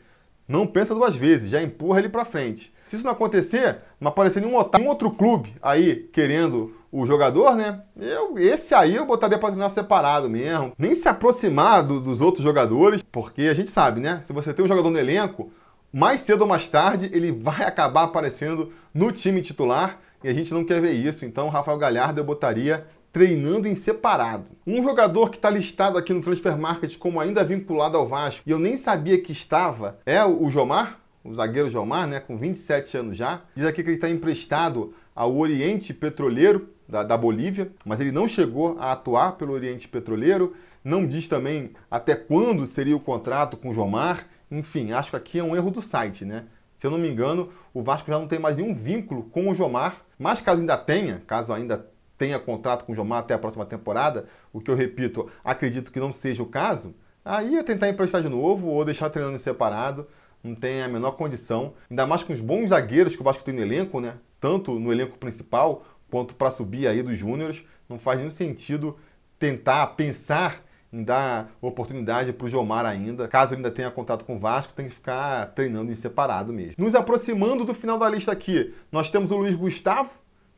não 0.48 0.66
pensa 0.66 0.94
duas 0.94 1.14
vezes, 1.14 1.50
já 1.50 1.62
empurra 1.62 1.98
ele 1.98 2.08
para 2.08 2.24
frente. 2.24 2.72
Se 2.94 2.98
isso 2.98 3.06
não 3.06 3.12
acontecer, 3.12 3.78
não 4.00 4.08
aparecer 4.08 4.40
nenhum 4.40 4.56
otário, 4.56 4.86
um 4.86 4.88
outro 4.88 5.10
clube 5.10 5.56
aí 5.60 6.08
querendo 6.12 6.76
o 6.92 7.04
jogador, 7.04 7.56
né? 7.56 7.82
Eu, 8.00 8.38
esse 8.38 8.72
aí 8.72 8.94
eu 8.94 9.04
botaria 9.04 9.36
para 9.36 9.48
treinar 9.48 9.68
separado 9.70 10.30
mesmo. 10.30 10.72
Nem 10.78 10.94
se 10.94 11.08
aproximar 11.08 11.82
do, 11.82 11.98
dos 11.98 12.20
outros 12.20 12.44
jogadores, 12.44 13.02
porque 13.02 13.42
a 13.42 13.54
gente 13.54 13.68
sabe, 13.68 14.00
né? 14.00 14.22
Se 14.24 14.32
você 14.32 14.54
tem 14.54 14.64
um 14.64 14.68
jogador 14.68 14.90
no 14.90 14.98
elenco, 14.98 15.50
mais 15.92 16.20
cedo 16.20 16.42
ou 16.42 16.46
mais 16.46 16.68
tarde 16.68 17.10
ele 17.12 17.32
vai 17.32 17.64
acabar 17.64 18.04
aparecendo 18.04 18.72
no 18.94 19.10
time 19.10 19.42
titular 19.42 19.98
e 20.22 20.28
a 20.28 20.32
gente 20.32 20.54
não 20.54 20.64
quer 20.64 20.80
ver 20.80 20.92
isso. 20.92 21.24
Então, 21.24 21.48
Rafael 21.48 21.76
Galhardo 21.76 22.20
eu 22.20 22.24
botaria 22.24 22.86
treinando 23.12 23.66
em 23.66 23.74
separado. 23.74 24.44
Um 24.64 24.80
jogador 24.84 25.30
que 25.30 25.36
está 25.36 25.50
listado 25.50 25.98
aqui 25.98 26.12
no 26.12 26.22
Transfer 26.22 26.56
Market 26.56 26.96
como 26.96 27.18
ainda 27.18 27.42
vinculado 27.42 27.96
ao 27.96 28.06
Vasco 28.06 28.42
e 28.46 28.52
eu 28.52 28.58
nem 28.60 28.76
sabia 28.76 29.20
que 29.20 29.32
estava 29.32 29.98
é 30.06 30.24
o 30.24 30.48
Jomar, 30.48 31.00
o 31.24 31.32
zagueiro 31.32 31.70
Jomar, 31.70 32.06
né, 32.06 32.20
com 32.20 32.36
27 32.36 32.96
anos 32.98 33.16
já. 33.16 33.40
Diz 33.56 33.64
aqui 33.64 33.82
que 33.82 33.88
ele 33.88 33.96
está 33.96 34.10
emprestado 34.10 34.94
ao 35.14 35.36
Oriente 35.36 35.94
Petroleiro 35.94 36.68
da, 36.88 37.02
da, 37.02 37.16
Bolívia, 37.16 37.72
mas 37.84 38.00
ele 38.00 38.12
não 38.12 38.28
chegou 38.28 38.76
a 38.78 38.92
atuar 38.92 39.32
pelo 39.32 39.54
Oriente 39.54 39.88
Petroleiro. 39.88 40.54
Não 40.84 41.06
diz 41.06 41.26
também 41.26 41.70
até 41.90 42.14
quando 42.14 42.66
seria 42.66 42.94
o 42.94 43.00
contrato 43.00 43.56
com 43.56 43.70
o 43.70 43.74
Jomar. 43.74 44.26
Enfim, 44.50 44.92
acho 44.92 45.10
que 45.10 45.16
aqui 45.16 45.38
é 45.38 45.42
um 45.42 45.56
erro 45.56 45.70
do 45.70 45.80
site, 45.80 46.24
né? 46.24 46.44
Se 46.76 46.86
eu 46.86 46.90
não 46.90 46.98
me 46.98 47.08
engano, 47.08 47.50
o 47.72 47.82
Vasco 47.82 48.10
já 48.10 48.18
não 48.18 48.28
tem 48.28 48.38
mais 48.38 48.56
nenhum 48.56 48.74
vínculo 48.74 49.22
com 49.24 49.48
o 49.48 49.54
Jomar. 49.54 50.02
Mas 50.18 50.40
caso 50.40 50.60
ainda 50.60 50.76
tenha, 50.76 51.22
caso 51.26 51.52
ainda 51.52 51.88
tenha 52.18 52.38
contrato 52.38 52.84
com 52.84 52.92
o 52.92 52.94
Jomar 52.94 53.20
até 53.20 53.34
a 53.34 53.38
próxima 53.38 53.66
temporada, 53.66 54.26
o 54.52 54.60
que 54.60 54.70
eu 54.70 54.74
repito, 54.74 55.28
acredito 55.42 55.90
que 55.90 55.98
não 55.98 56.12
seja 56.12 56.42
o 56.42 56.46
caso, 56.46 56.94
aí 57.24 57.56
é 57.56 57.62
tentar 57.62 57.88
emprestar 57.88 58.22
de 58.22 58.28
novo 58.28 58.68
ou 58.68 58.84
deixar 58.84 59.10
treinando 59.10 59.38
separado, 59.38 60.06
não 60.44 60.54
tem 60.54 60.82
a 60.82 60.88
menor 60.88 61.12
condição, 61.12 61.72
ainda 61.90 62.06
mais 62.06 62.22
com 62.22 62.32
os 62.34 62.40
bons 62.40 62.68
zagueiros 62.68 63.16
que 63.16 63.22
o 63.22 63.24
Vasco 63.24 63.42
tem 63.42 63.54
no 63.54 63.62
elenco, 63.62 63.98
né? 63.98 64.18
Tanto 64.38 64.78
no 64.78 64.92
elenco 64.92 65.16
principal 65.16 65.84
quanto 66.10 66.34
para 66.34 66.50
subir 66.50 66.86
aí 66.86 67.02
dos 67.02 67.16
júniores, 67.16 67.64
não 67.88 67.98
faz 67.98 68.18
nenhum 68.18 68.30
sentido 68.30 68.96
tentar 69.38 69.86
pensar 69.88 70.62
em 70.92 71.02
dar 71.02 71.50
oportunidade 71.60 72.32
para 72.32 72.46
o 72.46 72.48
Jomar 72.48 72.86
ainda. 72.86 73.26
Caso 73.26 73.52
ele 73.52 73.56
ainda 73.58 73.70
tenha 73.70 73.90
contato 73.90 74.24
com 74.24 74.36
o 74.36 74.38
Vasco, 74.38 74.72
tem 74.74 74.86
que 74.86 74.94
ficar 74.94 75.46
treinando 75.54 75.90
em 75.90 75.94
separado 75.94 76.52
mesmo. 76.52 76.74
Nos 76.78 76.94
aproximando 76.94 77.64
do 77.64 77.74
final 77.74 77.98
da 77.98 78.08
lista 78.08 78.30
aqui, 78.30 78.72
nós 78.92 79.10
temos 79.10 79.32
o 79.32 79.36
Luiz 79.36 79.56
Gustavo, 79.56 80.10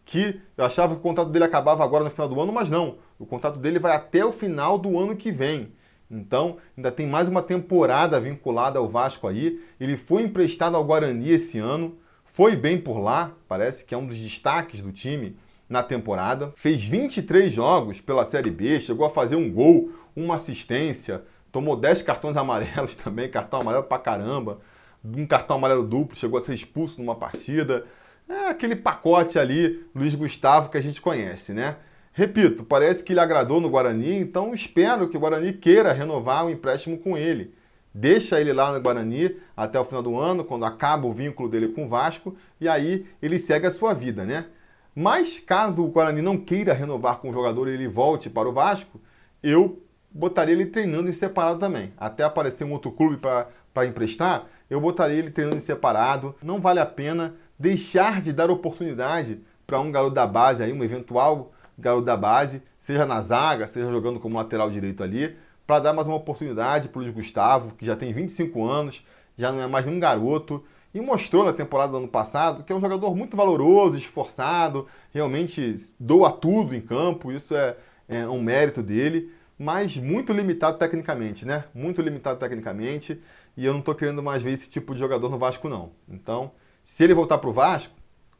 que 0.05 0.41
eu 0.57 0.65
achava 0.65 0.95
que 0.95 1.01
o 1.01 1.03
contrato 1.03 1.31
dele 1.31 1.45
acabava 1.45 1.83
agora 1.83 2.05
no 2.05 2.11
final 2.11 2.29
do 2.29 2.41
ano, 2.41 2.53
mas 2.53 2.69
não. 2.69 2.99
O 3.19 3.25
contrato 3.25 3.59
dele 3.59 3.79
vai 3.79 3.97
até 3.97 4.25
o 4.25 4.33
final 4.33 4.79
do 4.79 4.99
ano 4.99 5.17
que 5.17 5.33
vem. 5.33 5.73
Então, 6.11 6.59
ainda 6.77 6.93
tem 6.93 7.07
mais 7.07 7.29
uma 7.29 7.43
temporada 7.43 8.21
vinculada 8.21 8.79
ao 8.79 8.89
Vasco 8.89 9.27
aí. 9.27 9.61
Ele 9.81 9.97
foi 9.97 10.23
emprestado 10.23 10.77
ao 10.77 10.85
Guarani 10.85 11.31
esse 11.31 11.59
ano, 11.59 11.97
foi 12.25 12.55
bem 12.55 12.79
por 12.79 12.99
lá, 12.99 13.33
parece 13.49 13.85
que 13.85 13.95
é 13.95 13.99
um 13.99 14.07
dos 14.07 14.19
destaques 14.19 14.81
do 14.81 14.93
time 14.93 15.37
na 15.69 15.83
temporada. 15.83 16.53
Fez 16.57 16.85
23 16.85 17.53
jogos 17.53 18.01
pela 18.01 18.25
Série 18.25 18.51
B, 18.51 18.79
chegou 18.79 19.07
a 19.07 19.11
fazer 19.11 19.37
um 19.37 19.51
gol, 19.51 19.91
uma 20.15 20.37
assistência, 20.37 21.23
tomou 21.51 21.77
10 21.77 22.03
cartões 22.03 22.37
amarelos 22.37 22.95
também, 22.97 23.31
cartão 23.31 23.61
amarelo 23.61 23.85
pra 23.85 23.99
caramba. 23.99 24.61
Um 25.05 25.27
cartão 25.27 25.57
amarelo 25.57 25.87
duplo, 25.87 26.17
chegou 26.17 26.39
a 26.39 26.43
ser 26.43 26.55
expulso 26.55 27.01
numa 27.01 27.15
partida. 27.15 27.85
É 28.29 28.49
aquele 28.49 28.75
pacote 28.75 29.39
ali, 29.39 29.85
Luiz 29.95 30.15
Gustavo, 30.15 30.69
que 30.69 30.77
a 30.77 30.81
gente 30.81 31.01
conhece, 31.01 31.53
né? 31.53 31.77
Repito, 32.19 32.65
parece 32.65 33.05
que 33.05 33.13
ele 33.13 33.21
agradou 33.21 33.61
no 33.61 33.69
Guarani, 33.69 34.19
então 34.19 34.55
espero 34.55 35.07
que 35.07 35.19
o 35.19 35.21
Guarani 35.21 35.53
queira 35.53 35.93
renovar 35.93 36.47
o 36.47 36.51
empréstimo 36.51 36.97
com 36.97 37.15
ele. 37.15 37.53
deixa 37.93 38.41
ele 38.41 38.55
lá 38.55 38.73
no 38.73 38.81
Guarani 38.81 39.37
até 39.55 39.79
o 39.79 39.85
final 39.85 40.03
do 40.03 40.19
ano, 40.19 40.43
quando 40.43 40.65
acaba 40.65 41.07
o 41.07 41.13
vínculo 41.13 41.47
dele 41.47 41.69
com 41.69 41.85
o 41.85 41.89
Vasco, 41.89 42.35
e 42.59 42.67
aí 42.67 43.05
ele 43.21 43.39
segue 43.39 43.67
a 43.67 43.71
sua 43.71 43.93
vida, 43.93 44.25
né? 44.25 44.47
Mas 44.95 45.39
caso 45.41 45.85
o 45.85 45.89
Guarani 45.89 46.23
não 46.23 46.39
queira 46.39 46.73
renovar 46.73 47.19
com 47.19 47.29
o 47.29 47.33
jogador 47.35 47.69
e 47.69 47.73
ele 47.73 47.87
volte 47.87 48.31
para 48.31 48.49
o 48.49 48.53
Vasco, 48.53 48.99
eu 49.43 49.83
botaria 50.11 50.55
ele 50.55 50.65
treinando 50.65 51.11
em 51.11 51.13
separado 51.13 51.59
também. 51.59 51.93
Até 51.99 52.25
aparecer 52.25 52.65
um 52.65 52.73
outro 52.73 52.91
clube 52.91 53.19
para 53.19 53.87
emprestar, 53.87 54.47
eu 54.71 54.81
botaria 54.81 55.19
ele 55.19 55.31
treinando 55.31 55.59
em 55.59 55.61
separado. 55.61 56.35
Não 56.43 56.63
vale 56.63 56.81
a 56.81 56.87
pena 56.87 57.35
deixar 57.59 58.23
de 58.23 58.33
dar 58.33 58.51
oportunidade 58.51 59.39
para 59.67 59.81
um 59.81 59.93
garoto 59.93 60.15
da 60.15 60.27
base 60.27 60.63
aí, 60.63 60.73
um 60.73 60.83
eventual 60.83 61.53
garoto 61.79 62.05
da 62.05 62.17
base, 62.17 62.63
seja 62.79 63.05
na 63.05 63.21
zaga, 63.21 63.67
seja 63.67 63.91
jogando 63.91 64.21
como 64.21 64.37
lateral 64.37 64.71
direito 64.71 65.03
ali, 65.03 65.37
para 65.67 65.81
dar 65.81 65.93
mais 65.93 66.07
uma 66.07 66.17
oportunidade 66.17 66.89
para 66.89 66.99
o 66.99 67.03
Luiz 67.03 67.15
Gustavo, 67.15 67.75
que 67.75 67.85
já 67.85 67.97
tem 67.97 68.13
25 68.13 68.65
anos, 68.65 69.05
já 69.37 69.51
não 69.51 69.61
é 69.61 69.67
mais 69.67 69.85
nenhum 69.85 69.99
garoto, 69.99 70.65
e 70.95 71.01
mostrou 71.01 71.45
na 71.45 71.53
temporada 71.53 71.93
do 71.93 71.99
ano 71.99 72.09
passado 72.09 72.65
que 72.65 72.73
é 72.73 72.77
um 72.77 72.81
jogador 72.81 73.15
muito 73.15 73.37
valoroso, 73.37 73.97
esforçado, 73.97 74.87
realmente 75.13 75.77
doa 75.99 76.33
tudo 76.33 76.75
em 76.75 76.81
campo, 76.81 77.33
isso 77.33 77.55
é, 77.55 77.77
é 78.09 78.27
um 78.27 78.41
mérito 78.41 78.83
dele, 78.83 79.31
mas 79.59 79.97
muito 79.97 80.33
limitado 80.33 80.79
tecnicamente, 80.79 81.45
né? 81.45 81.65
Muito 81.75 82.01
limitado 82.01 82.39
tecnicamente, 82.39 83.21
e 83.57 83.65
eu 83.65 83.73
não 83.73 83.81
estou 83.81 83.95
querendo 83.95 84.23
mais 84.23 84.43
ver 84.43 84.53
esse 84.53 84.69
tipo 84.69 84.95
de 84.95 85.01
jogador 85.01 85.31
no 85.31 85.39
Vasco, 85.39 85.69
não. 85.69 85.91
Então, 86.09 86.53
se 86.85 87.03
ele 87.05 87.15
voltar 87.15 87.39
para 87.39 87.51
o 87.51 87.53
Vasco, 87.53 87.96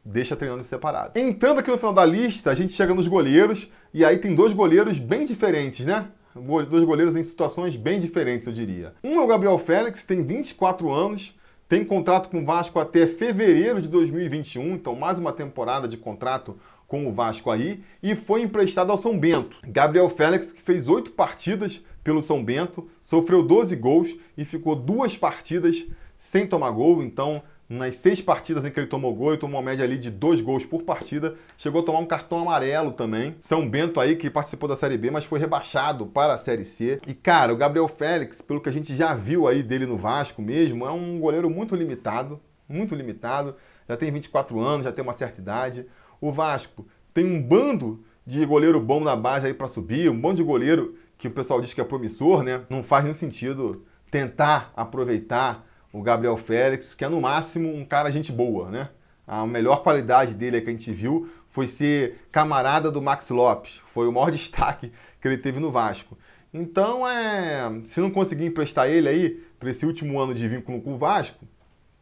deixa 0.07 0.37
treinando 0.37 0.63
separado. 0.63 1.19
Entrando 1.19 1.59
aqui 1.59 1.71
no 1.71 1.77
final 1.77 1.93
da 1.93 2.05
lista, 2.05 2.51
a 2.51 2.55
gente 2.55 2.73
chega 2.73 2.95
nos 2.95 3.09
goleiros, 3.09 3.71
e 3.93 4.05
aí 4.05 4.19
tem 4.19 4.35
dois 4.35 4.53
goleiros 4.53 4.99
bem 4.99 5.25
diferentes, 5.25 5.85
né? 5.85 6.07
Dois 6.35 6.85
goleiros 6.85 7.17
em 7.17 7.23
situações 7.23 7.77
bem 7.77 7.99
diferentes, 7.99 8.47
eu 8.47 8.53
diria. 8.53 8.95
Um 9.03 9.19
é 9.19 9.21
o 9.21 9.27
Gabriel 9.27 9.59
Félix, 9.59 10.05
tem 10.05 10.23
24 10.23 10.93
anos, 10.93 11.37
tem 11.69 11.85
contrato 11.85 12.29
com 12.29 12.41
o 12.41 12.45
Vasco 12.45 12.79
até 12.79 13.07
fevereiro 13.07 13.81
de 13.83 13.89
2021, 13.89 14.75
então 14.75 14.95
mais 14.95 15.19
uma 15.19 15.33
temporada 15.33 15.89
de 15.89 15.97
contrato 15.97 16.57
com 16.87 17.09
o 17.09 17.13
Vasco 17.13 17.51
aí, 17.51 17.83
e 18.01 18.15
foi 18.15 18.43
emprestado 18.43 18.93
ao 18.93 18.97
São 18.97 19.19
Bento. 19.19 19.57
Gabriel 19.67 20.09
Félix, 20.09 20.53
que 20.53 20.63
fez 20.63 20.89
oito 20.89 21.11
partidas 21.11 21.85
pelo 22.05 22.23
São 22.23 22.45
Bento, 22.45 22.89
sofreu 23.03 23.43
12 23.43 23.75
gols 23.75 24.15
e 24.39 24.45
ficou 24.45 24.77
duas 24.77 25.17
partidas 25.17 25.85
sem 26.17 26.47
tomar 26.47 26.71
gol, 26.71 27.03
então 27.03 27.43
nas 27.69 27.97
seis 27.97 28.23
partidas 28.23 28.65
em 28.65 28.71
que 28.71 28.79
ele 28.79 28.87
tomou 28.87 29.15
gol, 29.15 29.31
ele 29.31 29.41
tomou 29.41 29.61
uma 29.61 29.65
média 29.65 29.85
ali 29.85 29.99
de 29.99 30.11
dois 30.11 30.41
gols 30.41 30.65
por 30.65 30.83
partida. 30.83 31.35
Chegou 31.59 31.83
a 31.83 31.85
tomar 31.85 31.99
um 31.99 32.07
cartão 32.07 32.39
amarelo 32.41 32.93
também. 32.93 33.35
São 33.41 33.69
Bento 33.69 33.99
aí, 33.99 34.15
que 34.17 34.31
participou 34.31 34.69
da 34.69 34.77
Série 34.77 34.97
B, 34.97 35.11
mas 35.11 35.25
foi 35.25 35.41
rebaixado 35.41 36.07
para 36.07 36.35
a 36.35 36.39
Série 36.39 36.65
C. 36.65 36.99
E, 37.07 37.13
cara, 37.13 37.53
o 37.53 37.57
Gabriel 37.57 37.89
Félix, 37.89 38.41
pelo 38.41 38.61
que 38.61 38.69
a 38.69 38.73
gente 38.73 38.95
já 38.95 39.15
viu 39.15 39.49
aí 39.49 39.63
dele 39.63 39.85
no 39.85 39.97
Vasco 39.97 40.41
mesmo, 40.41 40.87
é 40.87 40.91
um 40.91 41.19
goleiro 41.19 41.51
muito 41.51 41.75
limitado. 41.75 42.41
Muito 42.69 42.95
limitado. 42.95 43.57
Já 43.89 43.97
tem 43.97 44.13
24 44.13 44.61
anos, 44.61 44.85
já 44.85 44.93
tem 44.93 45.03
uma 45.03 45.13
certa 45.13 45.41
idade. 45.41 45.87
O 46.21 46.31
Vasco 46.31 46.87
tem 47.13 47.25
um 47.25 47.43
bando 47.43 48.05
de 48.25 48.45
goleiro 48.45 48.81
bom 48.81 49.01
na 49.01 49.17
base 49.17 49.47
aí 49.47 49.55
para 49.55 49.69
subir, 49.69 50.11
um 50.11 50.21
bando 50.21 50.37
de 50.37 50.43
goleiro 50.43 50.97
que 51.19 51.29
o 51.29 51.31
pessoal 51.31 51.61
diz 51.61 51.73
que 51.73 51.81
é 51.81 51.85
promissor, 51.85 52.43
né? 52.43 52.63
Não 52.69 52.83
faz 52.83 53.05
nenhum 53.05 53.15
sentido 53.15 53.85
tentar 54.11 54.73
aproveitar 54.77 55.66
o 55.97 56.03
Gabriel 56.03 56.37
Félix, 56.37 56.95
que 56.95 57.05
é 57.05 57.09
no 57.09 57.21
máximo 57.21 57.75
um 57.75 57.85
cara 57.85 58.11
gente 58.11 58.31
boa, 58.31 58.71
né? 58.71 58.91
A 59.27 59.47
melhor 59.47 59.83
qualidade 59.83 60.35
dele 60.35 60.61
que 60.61 60.69
a 60.69 60.73
gente 60.73 60.93
viu 60.93 61.29
foi 61.49 61.67
ser 61.67 62.21
camarada 62.31 62.91
do 62.91 63.01
Max 63.01 63.31
Lopes. 63.31 63.81
Foi 63.87 64.07
o 64.07 64.13
maior 64.13 64.31
destaque 64.33 64.93
que 65.21 65.27
ele 65.27 65.39
teve 65.39 65.59
no 65.59 65.71
Vasco. 65.71 66.17
Então, 66.53 67.09
é, 67.09 67.81
se 67.85 67.99
não 68.01 68.11
conseguir 68.11 68.45
emprestar 68.45 68.89
ele 68.89 69.09
aí 69.09 69.31
para 69.59 69.71
esse 69.71 69.87
último 69.87 70.21
ano 70.21 70.35
de 70.35 70.47
vínculo 70.47 70.83
com 70.83 70.95
o 70.95 70.99
Vasco, 70.99 71.47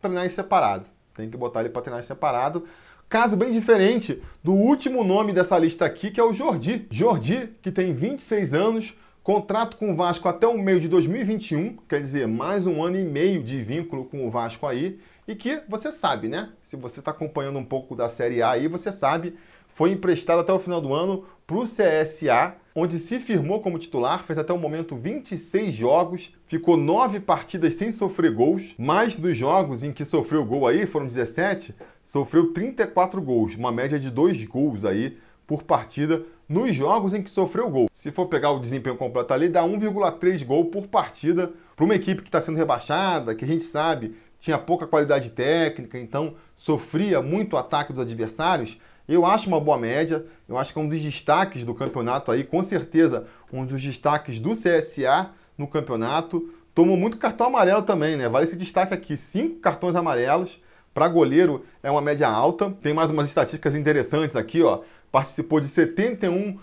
treinar 0.01 0.27
em 0.27 0.29
separado. 0.29 0.87
Tem 1.15 1.31
que 1.31 1.37
botar 1.37 1.61
ele 1.61 1.69
para 1.69 1.83
treinar 1.83 2.03
em 2.03 2.07
separado. 2.07 2.65
Caso 3.09 3.37
bem 3.37 3.53
diferente 3.53 4.21
do 4.43 4.53
último 4.53 5.05
nome 5.05 5.33
dessa 5.33 5.57
lista 5.57 5.85
aqui, 5.85 6.11
que 6.11 6.19
é 6.19 6.25
o 6.25 6.35
Jordi. 6.35 6.87
Jordi, 6.91 7.51
que 7.63 7.71
tem 7.71 7.95
26 7.95 8.55
anos, 8.55 8.95
Contrato 9.25 9.79
com 9.79 9.91
o 9.91 9.97
Vasco 9.97 10.29
até 10.29 10.47
o 10.47 10.59
meio 10.59 10.79
de 10.79 10.87
2021, 10.87 11.79
quer 11.89 11.99
dizer, 11.99 12.29
mais 12.29 12.67
um 12.67 12.83
ano 12.83 12.99
e 12.99 13.05
meio 13.05 13.43
de 13.43 13.63
vínculo 13.63 14.05
com 14.05 14.27
o 14.27 14.31
Vasco 14.31 14.67
aí, 14.67 15.01
e 15.27 15.35
que 15.35 15.63
você 15.67 15.91
sabe, 15.91 16.29
né? 16.29 16.51
Se 16.65 16.77
você 16.77 17.01
está 17.01 17.11
acompanhando 17.11 17.59
um 17.59 17.65
pouco 17.65 17.97
da 17.97 18.07
Série 18.11 18.43
A 18.43 18.51
aí, 18.51 18.69
você 18.69 18.93
sabe, 18.93 19.35
foi 19.69 19.93
emprestado 19.93 20.41
até 20.41 20.53
o 20.53 20.59
final 20.59 20.79
do 20.79 20.93
ano 20.93 21.25
para 21.47 21.57
o 21.57 21.63
CSA, 21.63 22.55
onde 22.75 22.99
se 22.99 23.19
firmou 23.19 23.63
como 23.63 23.79
titular, 23.79 24.23
fez 24.25 24.39
até 24.39 24.53
o 24.53 24.59
momento 24.59 24.95
26 24.95 25.73
jogos, 25.73 26.35
ficou 26.45 26.77
9 26.77 27.19
partidas 27.21 27.73
sem 27.77 27.91
sofrer 27.91 28.31
gols, 28.31 28.75
mais 28.77 29.17
dos 29.17 29.35
jogos 29.35 29.83
em 29.83 29.91
que 29.91 30.05
sofreu 30.05 30.45
gol 30.45 30.67
aí, 30.67 30.85
foram 30.85 31.07
17, 31.07 31.75
sofreu 32.03 32.53
34 32.53 33.23
gols, 33.23 33.55
uma 33.55 33.73
média 33.73 33.99
de 33.99 34.11
2 34.11 34.45
gols 34.45 34.85
aí 34.85 35.17
por 35.47 35.63
partida 35.63 36.23
nos 36.49 36.75
jogos 36.75 37.15
em 37.15 37.23
que 37.23 37.31
sofreu 37.31 37.69
gol. 37.71 37.89
Se 37.93 38.11
for 38.11 38.27
pegar 38.27 38.51
o 38.51 38.61
desempenho 38.61 38.97
completo 38.97 39.33
ali, 39.33 39.49
dá 39.49 39.63
1,3 39.63 40.45
gol 40.45 40.67
por 40.67 40.87
partida 40.87 41.53
para 41.75 41.85
uma 41.85 41.95
equipe 41.95 42.23
que 42.23 42.29
está 42.29 42.41
sendo 42.41 42.57
rebaixada, 42.57 43.35
que 43.35 43.45
a 43.45 43.49
gente 43.49 43.65
sabe 43.65 44.15
tinha 44.45 44.59
pouca 44.59 44.87
qualidade 44.87 45.31
técnica, 45.31 45.99
então 45.99 46.35
sofria 46.55 47.23
muito 47.23 47.57
ataque 47.57 47.95
dos 47.95 48.03
adversários. 48.03 48.79
Eu 49.09 49.25
acho 49.25 49.49
uma 49.49 49.59
boa 49.59 49.79
média, 49.79 50.27
eu 50.47 50.59
acho 50.59 50.71
que 50.71 50.79
é 50.79 50.83
um 50.83 50.89
dos 50.89 51.03
destaques 51.03 51.65
do 51.65 51.75
campeonato 51.75 52.31
aí, 52.31 52.45
com 52.45 52.63
certeza 52.63 53.27
um 53.51 53.65
dos 53.65 53.83
destaques 53.83 54.39
do 54.39 54.51
CSA 54.51 55.31
no 55.57 55.67
campeonato. 55.67 56.53
Tomou 56.75 56.95
muito 56.95 57.17
cartão 57.17 57.47
amarelo 57.47 57.83
também, 57.83 58.17
né? 58.17 58.29
Vale 58.29 58.45
esse 58.45 58.57
destaque 58.57 58.93
aqui, 58.93 59.17
cinco 59.17 59.61
cartões 59.61 59.97
amarelos. 59.97 60.61
Para 60.93 61.09
goleiro 61.09 61.65
é 61.83 61.91
uma 61.91 62.03
média 62.03 62.29
alta. 62.29 62.71
Tem 62.83 62.93
mais 62.93 63.11
umas 63.11 63.27
estatísticas 63.27 63.75
interessantes 63.75 64.37
aqui, 64.37 64.63
ó 64.63 64.83
participou 65.15 65.61
de 65.61 65.69
71% 65.69 66.59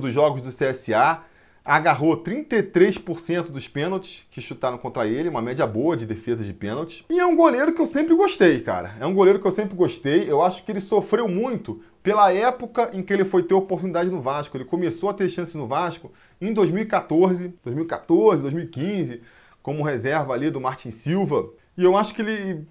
dos 0.00 0.10
jogos 0.10 0.40
do 0.40 0.48
CSA, 0.48 1.20
agarrou 1.62 2.16
33% 2.22 3.50
dos 3.50 3.68
pênaltis 3.68 4.24
que 4.30 4.40
chutaram 4.40 4.78
contra 4.78 5.06
ele, 5.06 5.28
uma 5.28 5.42
média 5.42 5.66
boa 5.66 5.94
de 5.94 6.06
defesas 6.06 6.46
de 6.46 6.54
pênaltis. 6.54 7.04
E 7.10 7.20
é 7.20 7.26
um 7.26 7.36
goleiro 7.36 7.74
que 7.74 7.80
eu 7.82 7.86
sempre 7.86 8.14
gostei, 8.14 8.62
cara. 8.62 8.94
É 8.98 9.04
um 9.04 9.12
goleiro 9.12 9.38
que 9.38 9.46
eu 9.46 9.52
sempre 9.52 9.76
gostei. 9.76 10.24
Eu 10.26 10.40
acho 10.40 10.64
que 10.64 10.72
ele 10.72 10.80
sofreu 10.80 11.28
muito 11.28 11.82
pela 12.02 12.32
época 12.32 12.88
em 12.94 13.02
que 13.02 13.12
ele 13.12 13.26
foi 13.26 13.42
ter 13.42 13.52
oportunidade 13.52 14.08
no 14.08 14.22
Vasco. 14.22 14.56
Ele 14.56 14.64
começou 14.64 15.10
a 15.10 15.12
ter 15.12 15.28
chance 15.28 15.54
no 15.54 15.66
Vasco 15.66 16.10
em 16.40 16.54
2014, 16.54 17.52
2014, 17.62 18.40
2015, 18.40 19.20
como 19.62 19.82
reserva 19.82 20.32
ali 20.32 20.48
do 20.48 20.62
Martin 20.62 20.90
Silva. 20.90 21.50
E 21.76 21.84
eu 21.84 21.94
acho 21.94 22.14
que 22.14 22.22
ele 22.22 22.66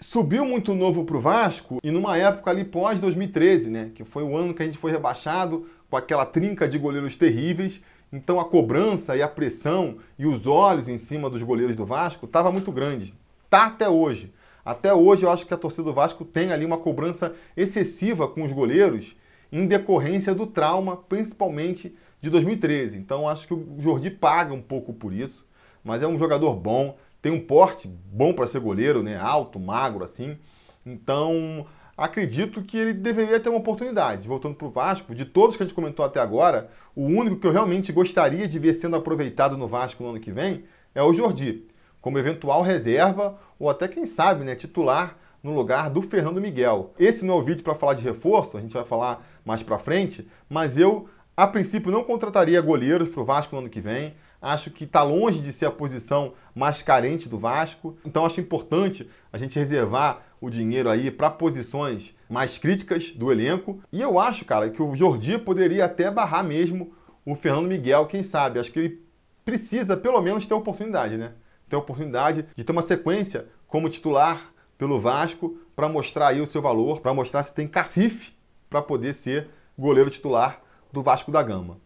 subiu 0.00 0.44
muito 0.44 0.74
novo 0.74 1.04
para 1.04 1.16
o 1.16 1.20
Vasco 1.20 1.78
e 1.82 1.90
numa 1.90 2.16
época 2.16 2.50
ali 2.50 2.64
pós 2.64 3.00
2013, 3.00 3.70
né, 3.70 3.90
que 3.94 4.02
foi 4.02 4.22
o 4.22 4.36
ano 4.36 4.54
que 4.54 4.62
a 4.62 4.66
gente 4.66 4.78
foi 4.78 4.90
rebaixado 4.90 5.66
com 5.88 5.96
aquela 5.96 6.24
trinca 6.24 6.66
de 6.66 6.78
goleiros 6.78 7.16
terríveis. 7.16 7.80
Então 8.12 8.40
a 8.40 8.44
cobrança 8.44 9.16
e 9.16 9.22
a 9.22 9.28
pressão 9.28 9.98
e 10.18 10.26
os 10.26 10.46
olhos 10.46 10.88
em 10.88 10.98
cima 10.98 11.30
dos 11.30 11.42
goleiros 11.42 11.76
do 11.76 11.84
Vasco 11.84 12.26
estava 12.26 12.50
muito 12.50 12.72
grande. 12.72 13.14
Tá 13.48 13.66
até 13.66 13.88
hoje. 13.88 14.32
Até 14.64 14.92
hoje 14.92 15.24
eu 15.24 15.30
acho 15.30 15.46
que 15.46 15.54
a 15.54 15.56
torcida 15.56 15.84
do 15.84 15.92
Vasco 15.92 16.24
tem 16.24 16.52
ali 16.52 16.64
uma 16.64 16.78
cobrança 16.78 17.34
excessiva 17.56 18.26
com 18.26 18.42
os 18.42 18.52
goleiros 18.52 19.16
em 19.52 19.66
decorrência 19.66 20.34
do 20.34 20.46
trauma, 20.46 20.96
principalmente 20.96 21.94
de 22.20 22.30
2013. 22.30 22.98
Então 22.98 23.28
acho 23.28 23.46
que 23.46 23.54
o 23.54 23.76
Jordi 23.78 24.10
paga 24.10 24.52
um 24.52 24.62
pouco 24.62 24.92
por 24.92 25.12
isso, 25.12 25.46
mas 25.82 26.02
é 26.02 26.06
um 26.06 26.18
jogador 26.18 26.54
bom, 26.54 26.96
tem 27.22 27.32
um 27.32 27.40
porte 27.40 27.88
bom 27.88 28.32
para 28.32 28.46
ser 28.46 28.60
goleiro, 28.60 29.02
né? 29.02 29.16
Alto, 29.16 29.58
magro, 29.58 30.04
assim. 30.04 30.38
Então, 30.84 31.66
acredito 31.96 32.62
que 32.62 32.78
ele 32.78 32.94
deveria 32.94 33.38
ter 33.38 33.48
uma 33.48 33.58
oportunidade. 33.58 34.26
Voltando 34.26 34.54
para 34.54 34.66
o 34.66 34.70
Vasco, 34.70 35.14
de 35.14 35.24
todos 35.24 35.56
que 35.56 35.62
a 35.62 35.66
gente 35.66 35.74
comentou 35.74 36.04
até 36.04 36.18
agora, 36.18 36.70
o 36.96 37.04
único 37.04 37.36
que 37.36 37.46
eu 37.46 37.52
realmente 37.52 37.92
gostaria 37.92 38.48
de 38.48 38.58
ver 38.58 38.74
sendo 38.74 38.96
aproveitado 38.96 39.56
no 39.56 39.68
Vasco 39.68 40.02
no 40.02 40.10
ano 40.10 40.20
que 40.20 40.32
vem 40.32 40.64
é 40.94 41.02
o 41.02 41.12
Jordi, 41.12 41.66
como 42.00 42.18
eventual 42.18 42.62
reserva 42.62 43.38
ou 43.58 43.68
até, 43.68 43.86
quem 43.86 44.06
sabe, 44.06 44.44
né, 44.44 44.54
titular 44.54 45.18
no 45.42 45.54
lugar 45.54 45.90
do 45.90 46.02
Fernando 46.02 46.40
Miguel. 46.40 46.92
Esse 46.98 47.24
não 47.24 47.34
é 47.34 47.36
o 47.38 47.44
vídeo 47.44 47.62
para 47.62 47.74
falar 47.74 47.94
de 47.94 48.02
reforço, 48.02 48.56
a 48.56 48.60
gente 48.60 48.72
vai 48.72 48.84
falar 48.84 49.26
mais 49.44 49.62
para 49.62 49.78
frente, 49.78 50.28
mas 50.48 50.78
eu, 50.78 51.08
a 51.36 51.46
princípio, 51.46 51.92
não 51.92 52.02
contrataria 52.02 52.60
goleiros 52.60 53.08
para 53.08 53.20
o 53.20 53.24
Vasco 53.24 53.54
no 53.54 53.60
ano 53.62 53.70
que 53.70 53.80
vem. 53.80 54.14
Acho 54.40 54.70
que 54.70 54.84
está 54.84 55.02
longe 55.02 55.40
de 55.40 55.52
ser 55.52 55.66
a 55.66 55.70
posição 55.70 56.32
mais 56.54 56.82
carente 56.82 57.28
do 57.28 57.38
Vasco. 57.38 57.96
Então 58.04 58.24
acho 58.24 58.40
importante 58.40 59.08
a 59.32 59.38
gente 59.38 59.58
reservar 59.58 60.22
o 60.40 60.48
dinheiro 60.48 60.88
aí 60.88 61.10
para 61.10 61.30
posições 61.30 62.16
mais 62.28 62.56
críticas 62.56 63.10
do 63.10 63.30
elenco. 63.30 63.82
E 63.92 64.00
eu 64.00 64.18
acho, 64.18 64.44
cara, 64.44 64.70
que 64.70 64.82
o 64.82 64.96
Jordi 64.96 65.38
poderia 65.38 65.84
até 65.84 66.10
barrar 66.10 66.42
mesmo 66.42 66.92
o 67.24 67.34
Fernando 67.34 67.68
Miguel, 67.68 68.06
quem 68.06 68.22
sabe. 68.22 68.58
Acho 68.58 68.72
que 68.72 68.78
ele 68.78 69.02
precisa 69.44 69.96
pelo 69.96 70.20
menos 70.22 70.46
ter 70.46 70.54
oportunidade, 70.54 71.16
né? 71.16 71.32
Ter 71.68 71.76
oportunidade 71.76 72.46
de 72.56 72.64
ter 72.64 72.72
uma 72.72 72.82
sequência 72.82 73.46
como 73.66 73.90
titular 73.90 74.52
pelo 74.78 74.98
Vasco 74.98 75.58
para 75.76 75.88
mostrar 75.88 76.28
aí 76.28 76.40
o 76.40 76.46
seu 76.46 76.62
valor, 76.62 77.00
para 77.00 77.12
mostrar 77.12 77.42
se 77.42 77.54
tem 77.54 77.68
cacife 77.68 78.32
para 78.70 78.80
poder 78.80 79.12
ser 79.12 79.48
goleiro 79.78 80.10
titular 80.10 80.62
do 80.92 81.02
Vasco 81.02 81.30
da 81.30 81.42
Gama. 81.42 81.78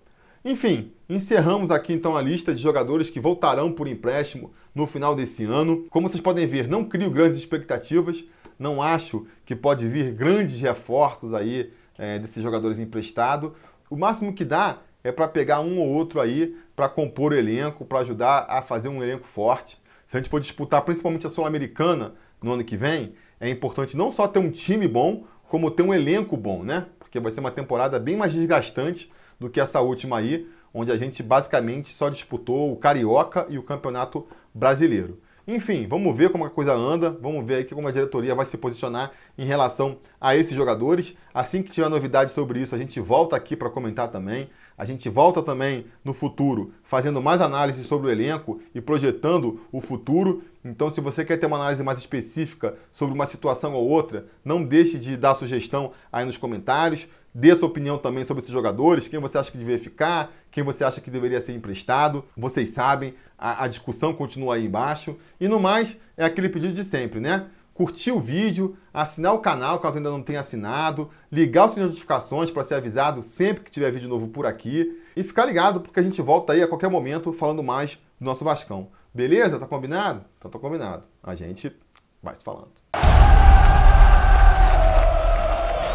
Enfim, 0.46 0.92
encerramos 1.08 1.70
aqui 1.70 1.94
então 1.94 2.14
a 2.14 2.20
lista 2.20 2.54
de 2.54 2.60
jogadores 2.60 3.08
que 3.08 3.18
voltarão 3.18 3.72
por 3.72 3.88
empréstimo 3.88 4.52
no 4.74 4.86
final 4.86 5.16
desse 5.16 5.42
ano. 5.46 5.86
Como 5.88 6.06
vocês 6.06 6.20
podem 6.20 6.46
ver, 6.46 6.68
não 6.68 6.84
crio 6.84 7.10
grandes 7.10 7.38
expectativas, 7.38 8.22
não 8.58 8.82
acho 8.82 9.26
que 9.46 9.56
pode 9.56 9.88
vir 9.88 10.12
grandes 10.12 10.60
reforços 10.60 11.32
aí 11.32 11.72
é, 11.96 12.18
desses 12.18 12.42
jogadores 12.42 12.78
emprestados. 12.78 13.52
O 13.88 13.96
máximo 13.96 14.34
que 14.34 14.44
dá 14.44 14.80
é 15.02 15.10
para 15.10 15.26
pegar 15.26 15.60
um 15.60 15.78
ou 15.78 15.88
outro 15.88 16.20
aí 16.20 16.54
para 16.76 16.90
compor 16.90 17.32
o 17.32 17.36
elenco, 17.36 17.86
para 17.86 18.00
ajudar 18.00 18.44
a 18.46 18.60
fazer 18.60 18.90
um 18.90 19.02
elenco 19.02 19.24
forte. 19.24 19.78
Se 20.06 20.14
a 20.14 20.20
gente 20.20 20.28
for 20.28 20.40
disputar 20.40 20.82
principalmente 20.82 21.26
a 21.26 21.30
Sul-Americana 21.30 22.16
no 22.42 22.52
ano 22.52 22.64
que 22.64 22.76
vem, 22.76 23.14
é 23.40 23.48
importante 23.48 23.96
não 23.96 24.10
só 24.10 24.28
ter 24.28 24.40
um 24.40 24.50
time 24.50 24.86
bom, 24.86 25.24
como 25.48 25.70
ter 25.70 25.82
um 25.82 25.94
elenco 25.94 26.36
bom, 26.36 26.62
né? 26.62 26.86
Porque 26.98 27.18
vai 27.18 27.30
ser 27.30 27.40
uma 27.40 27.50
temporada 27.50 27.98
bem 27.98 28.14
mais 28.14 28.34
desgastante 28.34 29.10
do 29.44 29.50
que 29.50 29.60
essa 29.60 29.82
última 29.82 30.16
aí, 30.16 30.48
onde 30.72 30.90
a 30.90 30.96
gente 30.96 31.22
basicamente 31.22 31.90
só 31.90 32.08
disputou 32.08 32.72
o 32.72 32.76
Carioca 32.76 33.46
e 33.50 33.58
o 33.58 33.62
Campeonato 33.62 34.26
Brasileiro. 34.54 35.20
Enfim, 35.46 35.86
vamos 35.86 36.16
ver 36.16 36.30
como 36.30 36.46
a 36.46 36.50
coisa 36.50 36.72
anda, 36.72 37.10
vamos 37.10 37.44
ver 37.44 37.56
aí 37.56 37.64
como 37.66 37.86
a 37.86 37.90
diretoria 37.90 38.34
vai 38.34 38.46
se 38.46 38.56
posicionar 38.56 39.12
em 39.36 39.44
relação 39.44 39.98
a 40.18 40.34
esses 40.34 40.56
jogadores. 40.56 41.14
Assim 41.34 41.62
que 41.62 41.70
tiver 41.70 41.90
novidade 41.90 42.32
sobre 42.32 42.58
isso, 42.60 42.74
a 42.74 42.78
gente 42.78 42.98
volta 42.98 43.36
aqui 43.36 43.54
para 43.54 43.68
comentar 43.68 44.08
também. 44.08 44.48
A 44.76 44.86
gente 44.86 45.10
volta 45.10 45.42
também 45.42 45.84
no 46.02 46.14
futuro 46.14 46.72
fazendo 46.82 47.20
mais 47.20 47.42
análises 47.42 47.86
sobre 47.86 48.06
o 48.06 48.10
elenco 48.10 48.58
e 48.74 48.80
projetando 48.80 49.60
o 49.70 49.82
futuro. 49.82 50.42
Então, 50.64 50.88
se 50.88 51.02
você 51.02 51.22
quer 51.22 51.36
ter 51.36 51.44
uma 51.44 51.56
análise 51.56 51.82
mais 51.82 51.98
específica 51.98 52.74
sobre 52.90 53.14
uma 53.14 53.26
situação 53.26 53.74
ou 53.74 53.86
outra, 53.86 54.26
não 54.42 54.64
deixe 54.64 54.98
de 54.98 55.14
dar 55.14 55.34
sugestão 55.34 55.92
aí 56.10 56.24
nos 56.24 56.38
comentários. 56.38 57.06
Dê 57.34 57.54
sua 57.56 57.68
opinião 57.68 57.98
também 57.98 58.22
sobre 58.22 58.42
esses 58.42 58.52
jogadores, 58.52 59.08
quem 59.08 59.18
você 59.18 59.36
acha 59.36 59.50
que 59.50 59.58
deveria 59.58 59.82
ficar, 59.82 60.32
quem 60.50 60.62
você 60.62 60.84
acha 60.84 61.00
que 61.00 61.10
deveria 61.10 61.40
ser 61.40 61.52
emprestado. 61.52 62.24
Vocês 62.36 62.68
sabem, 62.68 63.14
a, 63.36 63.64
a 63.64 63.68
discussão 63.68 64.14
continua 64.14 64.54
aí 64.54 64.66
embaixo. 64.66 65.16
E 65.40 65.48
no 65.48 65.58
mais, 65.58 65.96
é 66.16 66.24
aquele 66.24 66.48
pedido 66.48 66.72
de 66.72 66.84
sempre, 66.84 67.18
né? 67.18 67.46
curtir 67.74 68.12
o 68.12 68.20
vídeo, 68.20 68.76
assinar 68.92 69.34
o 69.34 69.40
canal 69.40 69.80
caso 69.80 69.96
ainda 69.96 70.10
não 70.10 70.22
tenha 70.22 70.40
assinado, 70.40 71.10
ligar 71.30 71.64
o 71.64 71.68
sininho 71.68 71.88
de 71.88 71.94
notificações 71.94 72.50
para 72.50 72.62
ser 72.62 72.76
avisado 72.76 73.20
sempre 73.20 73.64
que 73.64 73.70
tiver 73.70 73.90
vídeo 73.90 74.08
novo 74.08 74.28
por 74.28 74.46
aqui 74.46 75.02
e 75.16 75.24
ficar 75.24 75.44
ligado 75.44 75.80
porque 75.80 75.98
a 75.98 76.02
gente 76.02 76.22
volta 76.22 76.52
aí 76.52 76.62
a 76.62 76.68
qualquer 76.68 76.88
momento 76.88 77.32
falando 77.32 77.62
mais 77.62 77.98
do 78.18 78.24
nosso 78.24 78.44
Vascão. 78.44 78.88
Beleza? 79.12 79.58
Tá 79.58 79.66
combinado? 79.66 80.24
Então 80.38 80.50
tá 80.50 80.58
combinado. 80.58 81.02
A 81.22 81.34
gente 81.34 81.76
vai 82.22 82.36
se 82.36 82.44
falando. 82.44 82.83